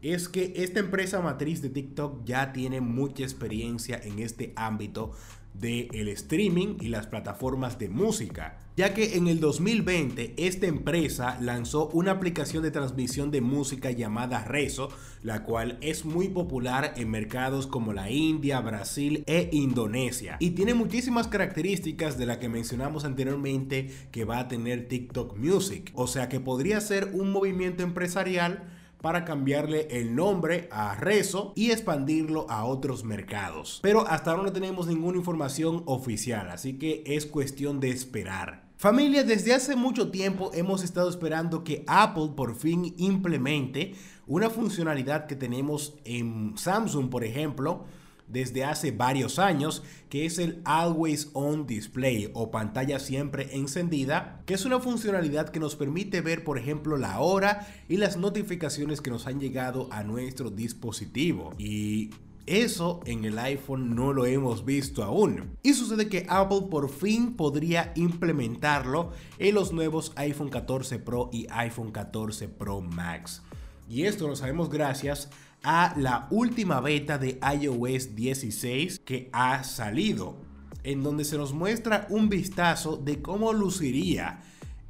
es 0.05 0.29
que 0.29 0.53
esta 0.57 0.81
empresa 0.81 1.23
matriz 1.23 1.63
de 1.63 1.71
TikTok 1.71 2.25
ya 2.27 2.53
tiene 2.53 2.83
mucha 2.83 3.23
experiencia 3.23 3.99
en 4.05 4.19
este 4.19 4.53
ámbito 4.55 5.13
del 5.55 5.89
el 5.95 6.09
streaming 6.09 6.77
y 6.81 6.89
las 6.89 7.07
plataformas 7.07 7.79
de 7.79 7.89
música, 7.89 8.59
ya 8.77 8.93
que 8.93 9.17
en 9.17 9.29
el 9.29 9.39
2020 9.41 10.35
esta 10.37 10.67
empresa 10.67 11.39
lanzó 11.41 11.89
una 11.91 12.11
aplicación 12.11 12.63
de 12.65 12.73
transmisión 12.73 13.31
de 13.31 13.41
música 13.41 13.93
llamada 13.93 14.45
Rezo, 14.45 14.89
la 15.23 15.45
cual 15.45 15.79
es 15.81 16.05
muy 16.05 16.29
popular 16.29 16.93
en 16.97 17.11
mercados 17.11 17.67
como 17.67 17.93
la 17.93 18.11
India, 18.11 18.61
Brasil 18.61 19.23
e 19.27 19.49
Indonesia, 19.53 20.37
y 20.41 20.51
tiene 20.51 20.75
muchísimas 20.75 21.29
características 21.29 22.19
de 22.19 22.27
la 22.27 22.41
que 22.41 22.49
mencionamos 22.49 23.05
anteriormente 23.05 23.91
que 24.11 24.25
va 24.25 24.41
a 24.41 24.49
tener 24.49 24.89
TikTok 24.89 25.39
Music, 25.39 25.93
o 25.95 26.09
sea 26.09 26.29
que 26.29 26.41
podría 26.41 26.81
ser 26.81 27.11
un 27.15 27.31
movimiento 27.31 27.85
empresarial 27.85 28.65
para 29.05 29.27
cambiarle 29.27 29.87
el 29.91 30.17
nombre 30.17 30.67
a 30.73 30.95
Rezo 30.95 31.53
y 31.55 31.73
expandirlo 31.73 32.47
a 32.49 32.65
otros 32.65 33.05
mercados. 33.05 33.81
Pero 33.83 34.09
hasta 34.09 34.31
ahora 34.31 34.45
no 34.45 34.53
tenemos 34.55 34.87
ninguna 34.87 35.19
información 35.19 35.83
oficial, 35.85 36.49
así 36.49 36.79
que 36.79 37.05
es 37.05 37.27
cuestión 37.27 37.81
de 37.81 37.91
esperar. 37.91 38.65
Familia, 38.79 39.23
desde 39.23 39.53
hace 39.53 39.77
mucho 39.77 40.11
tiempo 40.11 40.53
hemos 40.55 40.83
estado 40.83 41.11
esperando 41.11 41.65
que 41.65 41.85
Apple 41.87 42.31
por 42.35 42.57
fin 42.57 42.95
implemente 42.97 43.93
una 44.27 44.49
funcionalidad 44.49 45.27
que 45.27 45.37
tenemos 45.37 45.99
en 46.07 46.57
Samsung, 46.57 47.11
por 47.11 47.25
ejemplo, 47.25 47.85
desde 48.28 48.64
hace 48.64 48.90
varios 48.90 49.38
años, 49.38 49.83
que 50.09 50.26
es 50.26 50.38
el 50.38 50.61
Always 50.64 51.31
On 51.33 51.66
Display 51.66 52.31
o 52.35 52.50
pantalla 52.50 52.99
siempre 52.99 53.57
encendida, 53.57 54.43
que 54.47 54.54
es 54.54 54.64
una 54.64 54.81
funcionalidad 54.81 55.50
que 55.50 55.61
nos 55.61 55.76
permite 55.76 56.21
ver, 56.21 56.45
por 56.45 56.59
ejemplo, 56.59 56.97
la 56.97 57.21
hora 57.21 57.66
y 57.88 57.97
las 57.97 58.16
notificaciones 58.16 59.00
que 59.00 59.11
nos 59.11 59.26
han 59.26 59.40
llegado 59.40 59.88
a 59.90 60.02
nuestro 60.02 60.50
dispositivo. 60.50 61.52
Y 61.59 62.11
eso 62.47 63.00
en 63.07 63.25
el 63.25 63.38
iPhone 63.38 63.95
no 63.95 64.12
lo 64.12 64.26
hemos 64.26 64.64
visto 64.64 65.02
aún. 65.02 65.57
Y 65.62 65.73
sucede 65.73 66.09
que 66.09 66.26
Apple 66.28 66.66
por 66.71 66.90
fin 66.90 67.37
podría 67.37 67.93
implementarlo 67.97 69.12
en 69.38 69.54
los 69.54 69.73
nuevos 69.73 70.12
iPhone 70.16 70.50
14 70.50 70.99
Pro 70.99 71.31
y 71.33 71.47
iPhone 71.50 71.90
14 71.90 72.49
Pro 72.49 72.83
Max. 72.83 73.43
Y 73.88 74.04
esto 74.04 74.28
lo 74.28 74.37
sabemos 74.37 74.69
gracias 74.69 75.31
a 75.64 75.94
la 75.97 76.28
última 76.30 76.80
beta 76.80 77.16
de 77.16 77.40
iOS 77.59 78.14
16 78.14 78.99
que 79.00 79.30
ha 79.33 79.64
salido, 79.64 80.37
en 80.85 81.02
donde 81.02 81.25
se 81.25 81.38
nos 81.38 81.54
muestra 81.54 82.06
un 82.11 82.28
vistazo 82.28 82.99
de 82.99 83.23
cómo 83.23 83.54
luciría 83.54 84.42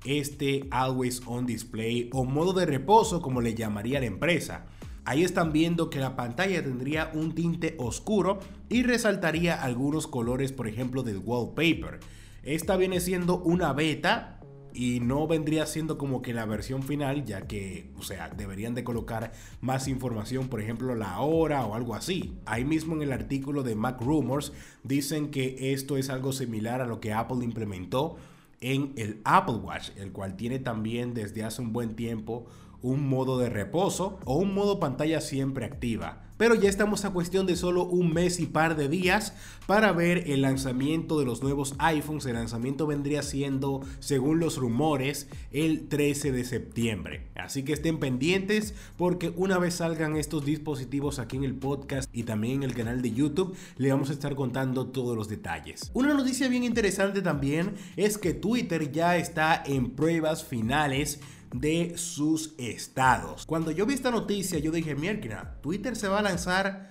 este 0.04 0.66
Always 0.72 1.22
On 1.26 1.46
Display 1.46 2.10
o 2.12 2.24
modo 2.24 2.52
de 2.52 2.66
reposo 2.66 3.22
como 3.22 3.40
le 3.40 3.54
llamaría 3.54 4.00
la 4.00 4.06
empresa. 4.06 4.66
Ahí 5.04 5.22
están 5.22 5.52
viendo 5.52 5.90
que 5.90 6.00
la 6.00 6.16
pantalla 6.16 6.62
tendría 6.64 7.12
un 7.14 7.36
tinte 7.36 7.76
oscuro 7.78 8.40
y 8.68 8.82
resaltaría 8.82 9.62
algunos 9.62 10.08
colores, 10.08 10.50
por 10.50 10.66
ejemplo, 10.66 11.04
del 11.04 11.18
wallpaper. 11.18 12.00
Esta 12.42 12.76
viene 12.76 13.00
siendo 13.00 13.38
una 13.38 13.72
beta 13.72 14.33
y 14.74 14.98
no 14.98 15.28
vendría 15.28 15.66
siendo 15.66 15.96
como 15.96 16.20
que 16.20 16.34
la 16.34 16.44
versión 16.44 16.82
final, 16.82 17.24
ya 17.24 17.46
que, 17.46 17.90
o 17.96 18.02
sea, 18.02 18.28
deberían 18.28 18.74
de 18.74 18.82
colocar 18.82 19.32
más 19.60 19.86
información, 19.86 20.48
por 20.48 20.60
ejemplo, 20.60 20.96
la 20.96 21.20
hora 21.20 21.64
o 21.64 21.76
algo 21.76 21.94
así. 21.94 22.36
Ahí 22.44 22.64
mismo 22.64 22.96
en 22.96 23.02
el 23.02 23.12
artículo 23.12 23.62
de 23.62 23.76
Mac 23.76 24.00
Rumors 24.00 24.52
dicen 24.82 25.30
que 25.30 25.72
esto 25.72 25.96
es 25.96 26.10
algo 26.10 26.32
similar 26.32 26.80
a 26.80 26.86
lo 26.86 27.00
que 27.00 27.12
Apple 27.12 27.44
implementó 27.44 28.16
en 28.60 28.92
el 28.96 29.20
Apple 29.24 29.56
Watch, 29.56 29.90
el 29.96 30.10
cual 30.10 30.36
tiene 30.36 30.58
también 30.58 31.14
desde 31.14 31.44
hace 31.44 31.62
un 31.62 31.72
buen 31.72 31.94
tiempo 31.94 32.46
un 32.84 33.08
modo 33.08 33.38
de 33.38 33.48
reposo 33.48 34.18
o 34.26 34.36
un 34.36 34.54
modo 34.54 34.78
pantalla 34.78 35.22
siempre 35.22 35.64
activa. 35.64 36.20
Pero 36.36 36.56
ya 36.56 36.68
estamos 36.68 37.04
a 37.04 37.10
cuestión 37.10 37.46
de 37.46 37.54
solo 37.54 37.84
un 37.84 38.12
mes 38.12 38.40
y 38.40 38.46
par 38.46 38.76
de 38.76 38.88
días 38.88 39.34
para 39.66 39.92
ver 39.92 40.30
el 40.30 40.42
lanzamiento 40.42 41.18
de 41.18 41.24
los 41.24 41.42
nuevos 41.42 41.76
iPhones. 41.78 42.26
El 42.26 42.34
lanzamiento 42.34 42.88
vendría 42.88 43.22
siendo, 43.22 43.82
según 44.00 44.40
los 44.40 44.58
rumores, 44.58 45.28
el 45.52 45.86
13 45.86 46.32
de 46.32 46.44
septiembre. 46.44 47.28
Así 47.36 47.62
que 47.62 47.72
estén 47.72 48.00
pendientes 48.00 48.74
porque 48.96 49.32
una 49.36 49.58
vez 49.58 49.74
salgan 49.74 50.16
estos 50.16 50.44
dispositivos 50.44 51.20
aquí 51.20 51.36
en 51.36 51.44
el 51.44 51.54
podcast 51.54 52.10
y 52.12 52.24
también 52.24 52.56
en 52.56 52.62
el 52.64 52.74
canal 52.74 53.00
de 53.00 53.12
YouTube, 53.12 53.56
le 53.78 53.92
vamos 53.92 54.10
a 54.10 54.14
estar 54.14 54.34
contando 54.34 54.88
todos 54.88 55.16
los 55.16 55.28
detalles. 55.28 55.92
Una 55.94 56.14
noticia 56.14 56.48
bien 56.48 56.64
interesante 56.64 57.22
también 57.22 57.74
es 57.96 58.18
que 58.18 58.34
Twitter 58.34 58.90
ya 58.90 59.16
está 59.16 59.62
en 59.64 59.92
pruebas 59.92 60.44
finales 60.44 61.20
de 61.54 61.96
sus 61.96 62.52
estados. 62.58 63.46
Cuando 63.46 63.70
yo 63.70 63.86
vi 63.86 63.94
esta 63.94 64.10
noticia, 64.10 64.58
yo 64.58 64.72
dije, 64.72 64.96
mierda, 64.96 65.56
Twitter 65.62 65.94
se 65.94 66.08
va 66.08 66.18
a 66.18 66.22
lanzar 66.22 66.90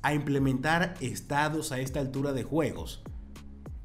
a 0.00 0.14
implementar 0.14 0.94
estados 1.00 1.72
a 1.72 1.80
esta 1.80 2.00
altura 2.00 2.32
de 2.32 2.42
juegos. 2.42 3.02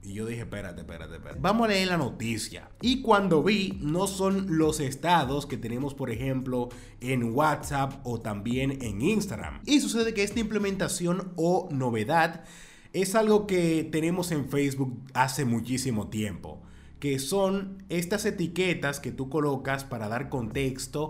Y 0.02 0.14
yo 0.14 0.26
dije, 0.26 0.42
espérate, 0.42 0.82
espérate, 0.82 1.16
espérate. 1.16 1.40
Vamos 1.42 1.66
a 1.66 1.72
leer 1.72 1.90
la 1.90 1.98
noticia. 1.98 2.70
Y 2.82 3.02
cuando 3.02 3.44
vi, 3.44 3.78
no 3.82 4.08
son 4.08 4.58
los 4.58 4.80
estados 4.80 5.46
que 5.46 5.58
tenemos, 5.58 5.94
por 5.94 6.10
ejemplo, 6.10 6.70
en 7.02 7.34
WhatsApp 7.36 7.94
o 8.04 8.22
también 8.22 8.82
en 8.82 9.02
Instagram. 9.02 9.62
Y 9.66 9.82
sucede 9.82 10.14
que 10.14 10.24
esta 10.24 10.40
implementación 10.40 11.34
o 11.36 11.68
novedad 11.70 12.46
es 12.94 13.16
algo 13.16 13.46
que 13.46 13.88
tenemos 13.92 14.32
en 14.32 14.48
Facebook 14.48 14.98
hace 15.14 15.44
muchísimo 15.44 16.08
tiempo 16.08 16.62
que 17.04 17.20
son 17.20 17.84
estas 17.90 18.24
etiquetas 18.24 19.02
que 19.02 19.12
tú 19.12 19.28
colocas 19.28 19.84
para 19.84 20.08
dar 20.08 20.30
contexto 20.30 21.10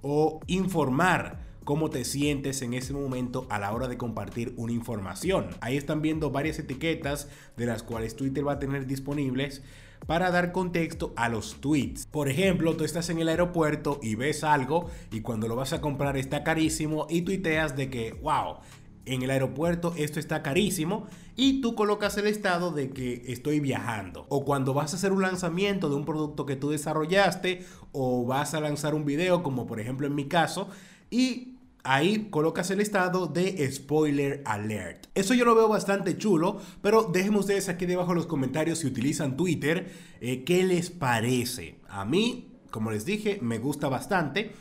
o 0.00 0.40
informar 0.46 1.38
cómo 1.64 1.90
te 1.90 2.06
sientes 2.06 2.62
en 2.62 2.72
ese 2.72 2.94
momento 2.94 3.46
a 3.50 3.58
la 3.58 3.70
hora 3.74 3.86
de 3.86 3.98
compartir 3.98 4.54
una 4.56 4.72
información. 4.72 5.50
Ahí 5.60 5.76
están 5.76 6.00
viendo 6.00 6.30
varias 6.30 6.58
etiquetas 6.58 7.28
de 7.58 7.66
las 7.66 7.82
cuales 7.82 8.16
Twitter 8.16 8.48
va 8.48 8.52
a 8.52 8.58
tener 8.58 8.86
disponibles 8.86 9.62
para 10.06 10.30
dar 10.30 10.50
contexto 10.50 11.12
a 11.14 11.28
los 11.28 11.60
tweets. 11.60 12.06
Por 12.06 12.30
ejemplo, 12.30 12.74
tú 12.74 12.84
estás 12.84 13.10
en 13.10 13.18
el 13.18 13.28
aeropuerto 13.28 14.00
y 14.02 14.14
ves 14.14 14.44
algo 14.44 14.88
y 15.12 15.20
cuando 15.20 15.46
lo 15.46 15.56
vas 15.56 15.74
a 15.74 15.82
comprar 15.82 16.16
está 16.16 16.42
carísimo 16.42 17.06
y 17.10 17.20
tuiteas 17.20 17.76
de 17.76 17.90
que, 17.90 18.14
wow, 18.14 18.60
en 19.06 19.22
el 19.22 19.30
aeropuerto 19.30 19.94
esto 19.96 20.18
está 20.18 20.42
carísimo 20.42 21.06
y 21.36 21.60
tú 21.60 21.74
colocas 21.74 22.16
el 22.16 22.26
estado 22.26 22.70
de 22.70 22.90
que 22.90 23.24
estoy 23.26 23.60
viajando. 23.60 24.26
O 24.28 24.44
cuando 24.44 24.74
vas 24.74 24.92
a 24.92 24.96
hacer 24.96 25.12
un 25.12 25.22
lanzamiento 25.22 25.88
de 25.88 25.96
un 25.96 26.04
producto 26.04 26.46
que 26.46 26.56
tú 26.56 26.70
desarrollaste 26.70 27.64
o 27.92 28.24
vas 28.24 28.54
a 28.54 28.60
lanzar 28.60 28.94
un 28.94 29.04
video 29.04 29.42
como 29.42 29.66
por 29.66 29.80
ejemplo 29.80 30.06
en 30.06 30.14
mi 30.14 30.26
caso 30.26 30.68
y 31.10 31.54
Ahí 31.86 32.28
colocas 32.30 32.70
el 32.70 32.80
estado 32.80 33.26
de 33.26 33.70
spoiler 33.70 34.42
alert. 34.46 35.08
Eso 35.14 35.34
yo 35.34 35.44
lo 35.44 35.54
veo 35.54 35.68
bastante 35.68 36.16
chulo, 36.16 36.58
pero 36.80 37.10
déjenme 37.12 37.40
ustedes 37.40 37.68
aquí 37.68 37.84
debajo 37.84 38.12
en 38.12 38.16
los 38.16 38.26
comentarios 38.26 38.78
si 38.78 38.86
utilizan 38.86 39.36
Twitter, 39.36 39.92
eh, 40.22 40.44
qué 40.44 40.64
les 40.64 40.88
parece. 40.88 41.76
A 41.90 42.06
mí, 42.06 42.48
como 42.70 42.90
les 42.90 43.04
dije, 43.04 43.38
me 43.42 43.58
gusta 43.58 43.90
bastante. 43.90 44.52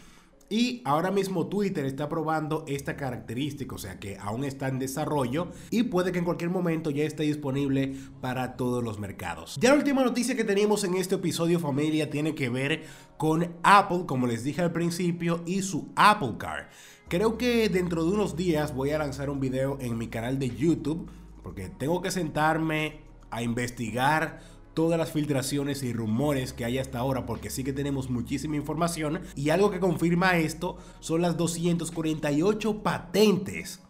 Y 0.53 0.83
ahora 0.85 1.09
mismo 1.09 1.47
Twitter 1.47 1.83
está 1.83 2.07
probando 2.07 2.63
esta 2.67 2.95
característica, 2.95 3.73
o 3.73 3.79
sea 3.79 3.99
que 3.99 4.19
aún 4.19 4.43
está 4.43 4.67
en 4.67 4.77
desarrollo 4.77 5.47
y 5.71 5.81
puede 5.81 6.11
que 6.11 6.19
en 6.19 6.25
cualquier 6.25 6.51
momento 6.51 6.91
ya 6.91 7.05
esté 7.05 7.23
disponible 7.23 7.95
para 8.21 8.55
todos 8.55 8.83
los 8.83 8.99
mercados. 8.99 9.57
Ya 9.59 9.71
la 9.71 9.77
última 9.77 10.03
noticia 10.03 10.35
que 10.35 10.43
tenemos 10.43 10.83
en 10.83 10.93
este 10.93 11.15
episodio 11.15 11.59
familia 11.59 12.11
tiene 12.11 12.35
que 12.35 12.49
ver 12.49 12.83
con 13.17 13.51
Apple, 13.63 14.03
como 14.05 14.27
les 14.27 14.43
dije 14.43 14.61
al 14.61 14.71
principio, 14.71 15.41
y 15.47 15.63
su 15.63 15.91
Apple 15.95 16.35
Car. 16.37 16.69
Creo 17.07 17.35
que 17.35 17.67
dentro 17.67 18.05
de 18.05 18.11
unos 18.11 18.35
días 18.35 18.75
voy 18.75 18.91
a 18.91 18.99
lanzar 18.99 19.31
un 19.31 19.39
video 19.39 19.79
en 19.81 19.97
mi 19.97 20.07
canal 20.07 20.37
de 20.37 20.55
YouTube 20.55 21.09
porque 21.41 21.69
tengo 21.69 22.03
que 22.03 22.11
sentarme 22.11 22.99
a 23.31 23.41
investigar 23.41 24.39
todas 24.73 24.97
las 24.97 25.11
filtraciones 25.11 25.83
y 25.83 25.93
rumores 25.93 26.53
que 26.53 26.65
hay 26.65 26.77
hasta 26.77 26.99
ahora, 26.99 27.25
porque 27.25 27.49
sí 27.49 27.63
que 27.63 27.73
tenemos 27.73 28.09
muchísima 28.09 28.55
información. 28.55 29.21
Y 29.35 29.49
algo 29.49 29.71
que 29.71 29.79
confirma 29.79 30.37
esto 30.37 30.77
son 30.99 31.21
las 31.21 31.37
248 31.37 32.83
patentes 32.83 33.81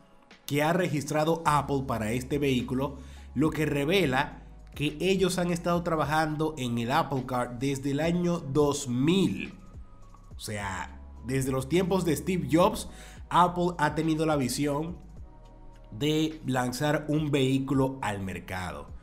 que 0.46 0.62
ha 0.62 0.74
registrado 0.74 1.41
Apple 1.46 1.84
para 1.88 2.12
este 2.12 2.38
vehículo, 2.38 2.98
lo 3.34 3.50
que 3.50 3.65
revela 3.65 4.43
que 4.76 4.98
ellos 5.00 5.38
han 5.38 5.52
estado 5.52 5.84
trabajando 5.84 6.56
en 6.58 6.78
el 6.78 6.91
Apple 6.91 7.26
Car 7.26 7.60
desde 7.60 7.91
el 7.91 8.00
año 8.00 8.39
2000. 8.39 9.54
O 10.36 10.39
sea, 10.39 11.00
desde 11.26 11.52
los 11.52 11.69
tiempos 11.69 12.06
de 12.06 12.15
Steve 12.15 12.48
Jobs, 12.52 12.89
Apple 13.30 13.76
ha 13.78 13.96
tenido 13.96 14.26
la 14.26 14.36
visión 14.36 14.98
de 15.91 16.41
lanzar 16.46 17.06
un 17.08 17.30
vehículo 17.32 18.00
al 18.02 18.19
mercado 18.22 18.93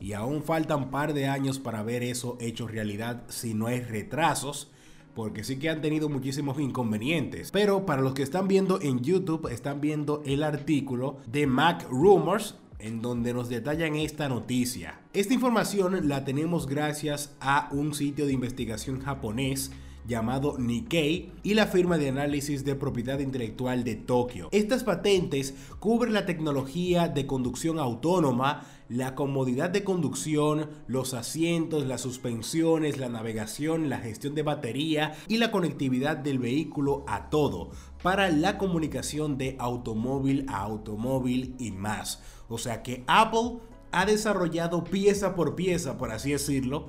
y 0.00 0.12
aún 0.12 0.42
faltan 0.42 0.90
par 0.90 1.14
de 1.14 1.26
años 1.26 1.58
para 1.58 1.82
ver 1.82 2.02
eso 2.02 2.36
hecho 2.40 2.66
realidad 2.68 3.24
si 3.28 3.54
no 3.54 3.66
hay 3.66 3.80
retrasos 3.80 4.70
porque 5.18 5.42
sí 5.42 5.58
que 5.58 5.68
han 5.68 5.82
tenido 5.82 6.08
muchísimos 6.08 6.60
inconvenientes. 6.60 7.50
Pero 7.50 7.84
para 7.84 8.02
los 8.02 8.14
que 8.14 8.22
están 8.22 8.46
viendo 8.46 8.80
en 8.80 9.00
YouTube, 9.00 9.48
están 9.50 9.80
viendo 9.80 10.22
el 10.24 10.44
artículo 10.44 11.16
de 11.26 11.48
Mac 11.48 11.88
Rumors, 11.90 12.54
en 12.78 13.02
donde 13.02 13.34
nos 13.34 13.48
detallan 13.48 13.96
esta 13.96 14.28
noticia. 14.28 15.00
Esta 15.12 15.34
información 15.34 16.08
la 16.08 16.24
tenemos 16.24 16.68
gracias 16.68 17.34
a 17.40 17.68
un 17.72 17.94
sitio 17.94 18.26
de 18.26 18.32
investigación 18.32 19.00
japonés 19.00 19.72
llamado 20.08 20.56
Nikkei 20.58 21.30
y 21.42 21.52
la 21.54 21.66
firma 21.66 21.98
de 21.98 22.08
análisis 22.08 22.64
de 22.64 22.74
propiedad 22.74 23.18
intelectual 23.20 23.84
de 23.84 23.94
Tokio. 23.94 24.48
Estas 24.50 24.82
patentes 24.82 25.54
cubren 25.78 26.14
la 26.14 26.24
tecnología 26.24 27.08
de 27.08 27.26
conducción 27.26 27.78
autónoma, 27.78 28.64
la 28.88 29.14
comodidad 29.14 29.68
de 29.68 29.84
conducción, 29.84 30.70
los 30.86 31.12
asientos, 31.12 31.86
las 31.86 32.00
suspensiones, 32.00 32.96
la 32.96 33.10
navegación, 33.10 33.90
la 33.90 33.98
gestión 33.98 34.34
de 34.34 34.42
batería 34.42 35.12
y 35.28 35.36
la 35.36 35.50
conectividad 35.50 36.16
del 36.16 36.38
vehículo 36.38 37.04
a 37.06 37.28
todo 37.28 37.70
para 38.02 38.30
la 38.30 38.56
comunicación 38.56 39.36
de 39.36 39.56
automóvil 39.58 40.46
a 40.48 40.60
automóvil 40.60 41.54
y 41.58 41.70
más. 41.70 42.22
O 42.48 42.56
sea 42.56 42.82
que 42.82 43.04
Apple 43.06 43.58
ha 43.92 44.06
desarrollado 44.06 44.84
pieza 44.84 45.34
por 45.34 45.54
pieza, 45.54 45.98
por 45.98 46.10
así 46.10 46.32
decirlo, 46.32 46.88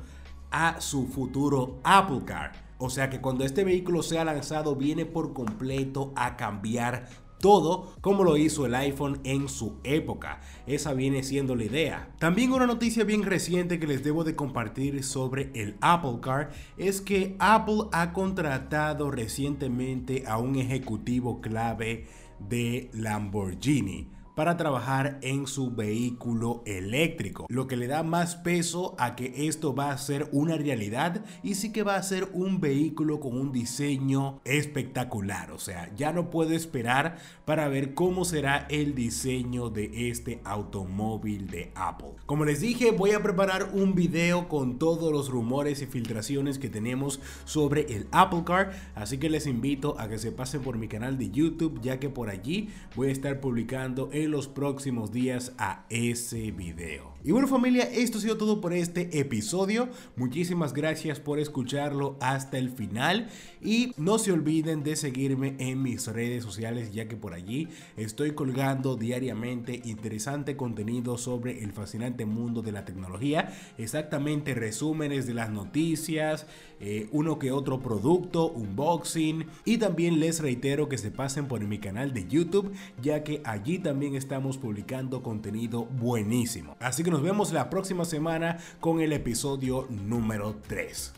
a 0.51 0.79
su 0.79 1.05
futuro 1.05 1.79
Apple 1.83 2.21
Car. 2.25 2.68
O 2.79 2.89
sea 2.89 3.09
que 3.09 3.21
cuando 3.21 3.43
este 3.43 3.63
vehículo 3.63 4.01
sea 4.01 4.23
lanzado 4.23 4.75
viene 4.75 5.05
por 5.05 5.33
completo 5.33 6.13
a 6.15 6.37
cambiar 6.37 7.07
todo 7.39 7.93
como 8.01 8.23
lo 8.23 8.37
hizo 8.37 8.65
el 8.65 8.75
iPhone 8.75 9.19
en 9.23 9.49
su 9.49 9.79
época. 9.83 10.39
Esa 10.65 10.93
viene 10.93 11.23
siendo 11.23 11.55
la 11.55 11.65
idea. 11.65 12.09
También 12.19 12.51
una 12.51 12.67
noticia 12.67 13.03
bien 13.03 13.23
reciente 13.23 13.79
que 13.79 13.87
les 13.87 14.03
debo 14.03 14.23
de 14.23 14.35
compartir 14.35 15.03
sobre 15.03 15.51
el 15.53 15.75
Apple 15.81 16.19
Car 16.21 16.51
es 16.77 17.01
que 17.01 17.35
Apple 17.39 17.83
ha 17.91 18.13
contratado 18.13 19.11
recientemente 19.11 20.23
a 20.27 20.37
un 20.37 20.55
ejecutivo 20.55 21.41
clave 21.41 22.07
de 22.39 22.89
Lamborghini 22.93 24.18
para 24.39 24.55
trabajar 24.55 25.19
en 25.21 25.47
su 25.47 25.71
vehículo 25.71 26.63
eléctrico, 26.65 27.45
lo 27.49 27.67
que 27.67 27.75
le 27.75 27.87
da 27.87 28.03
más 28.03 28.37
peso 28.37 28.95
a 28.97 29.17
que 29.17 29.49
esto 29.49 29.75
va 29.75 29.91
a 29.91 29.97
ser 29.97 30.29
una 30.31 30.55
realidad 30.55 31.25
y 31.43 31.55
sí 31.55 31.73
que 31.73 31.83
va 31.83 31.97
a 31.97 32.03
ser 32.03 32.29
un 32.31 32.61
vehículo 32.61 33.19
con 33.19 33.37
un 33.37 33.51
diseño 33.51 34.39
espectacular, 34.45 35.51
o 35.51 35.59
sea, 35.59 35.93
ya 35.93 36.13
no 36.13 36.29
puedo 36.29 36.53
esperar 36.53 37.17
para 37.43 37.67
ver 37.67 37.93
cómo 37.93 38.23
será 38.23 38.65
el 38.69 38.95
diseño 38.95 39.69
de 39.71 40.09
este 40.09 40.39
automóvil 40.45 41.49
de 41.49 41.73
Apple. 41.75 42.11
Como 42.25 42.45
les 42.45 42.61
dije, 42.61 42.91
voy 42.91 43.11
a 43.11 43.21
preparar 43.21 43.71
un 43.73 43.93
video 43.93 44.47
con 44.47 44.79
todos 44.79 45.11
los 45.11 45.27
rumores 45.27 45.81
y 45.81 45.85
filtraciones 45.85 46.59
que 46.59 46.69
tenemos 46.69 47.19
sobre 47.43 47.93
el 47.93 48.07
Apple 48.11 48.43
Car, 48.45 48.71
así 48.95 49.17
que 49.17 49.29
les 49.29 49.47
invito 49.47 49.99
a 49.99 50.07
que 50.07 50.17
se 50.17 50.31
pasen 50.31 50.61
por 50.61 50.77
mi 50.77 50.87
canal 50.87 51.17
de 51.17 51.29
YouTube, 51.29 51.81
ya 51.81 51.99
que 51.99 52.07
por 52.07 52.29
allí 52.29 52.69
voy 52.95 53.09
a 53.09 53.11
estar 53.11 53.41
publicando 53.41 54.09
en 54.13 54.28
los 54.29 54.47
próximos 54.47 55.11
días 55.11 55.53
a 55.57 55.85
ese 55.89 56.51
video. 56.51 57.13
Y 57.21 57.33
bueno 57.33 57.49
familia, 57.49 57.83
esto 57.83 58.17
ha 58.17 58.21
sido 58.21 58.37
todo 58.37 58.61
por 58.61 58.71
este 58.71 59.19
episodio. 59.19 59.89
Muchísimas 60.15 60.71
gracias 60.71 61.19
por 61.19 61.37
escucharlo 61.37 62.15
hasta 62.21 62.57
el 62.57 62.69
final 62.69 63.27
y 63.61 63.91
no 63.97 64.19
se 64.19 64.31
olviden 64.31 64.83
de 64.83 64.95
seguirme 64.95 65.55
en 65.59 65.83
mis 65.83 66.07
redes 66.07 66.45
sociales 66.45 66.93
ya 66.93 67.09
que 67.09 67.17
por 67.17 67.33
allí 67.33 67.67
estoy 67.97 68.31
colgando 68.31 68.95
diariamente 68.95 69.81
interesante 69.83 70.55
contenido 70.55 71.17
sobre 71.17 71.61
el 71.61 71.73
fascinante 71.73 72.25
mundo 72.25 72.61
de 72.61 72.71
la 72.71 72.85
tecnología, 72.85 73.53
exactamente 73.77 74.53
resúmenes 74.53 75.27
de 75.27 75.33
las 75.33 75.49
noticias, 75.49 76.47
eh, 76.79 77.09
uno 77.11 77.37
que 77.37 77.51
otro 77.51 77.81
producto, 77.81 78.49
unboxing 78.49 79.45
y 79.65 79.77
también 79.77 80.21
les 80.21 80.39
reitero 80.39 80.87
que 80.87 80.97
se 80.97 81.11
pasen 81.11 81.49
por 81.49 81.59
mi 81.65 81.79
canal 81.79 82.13
de 82.13 82.25
YouTube 82.29 82.71
ya 83.01 83.25
que 83.25 83.41
allí 83.43 83.77
también 83.77 84.15
estamos 84.15 84.57
publicando 84.57 85.21
contenido 85.21 85.83
buenísimo. 85.83 86.77
Así 86.79 87.03
que 87.09 87.13
nos 87.13 87.23
vemos 87.23 87.51
la 87.51 87.71
próxima 87.71 88.05
semana 88.05 88.59
con 88.79 89.01
el 89.01 89.13
episodio 89.13 89.87
número 89.89 90.57
3. 90.67 91.13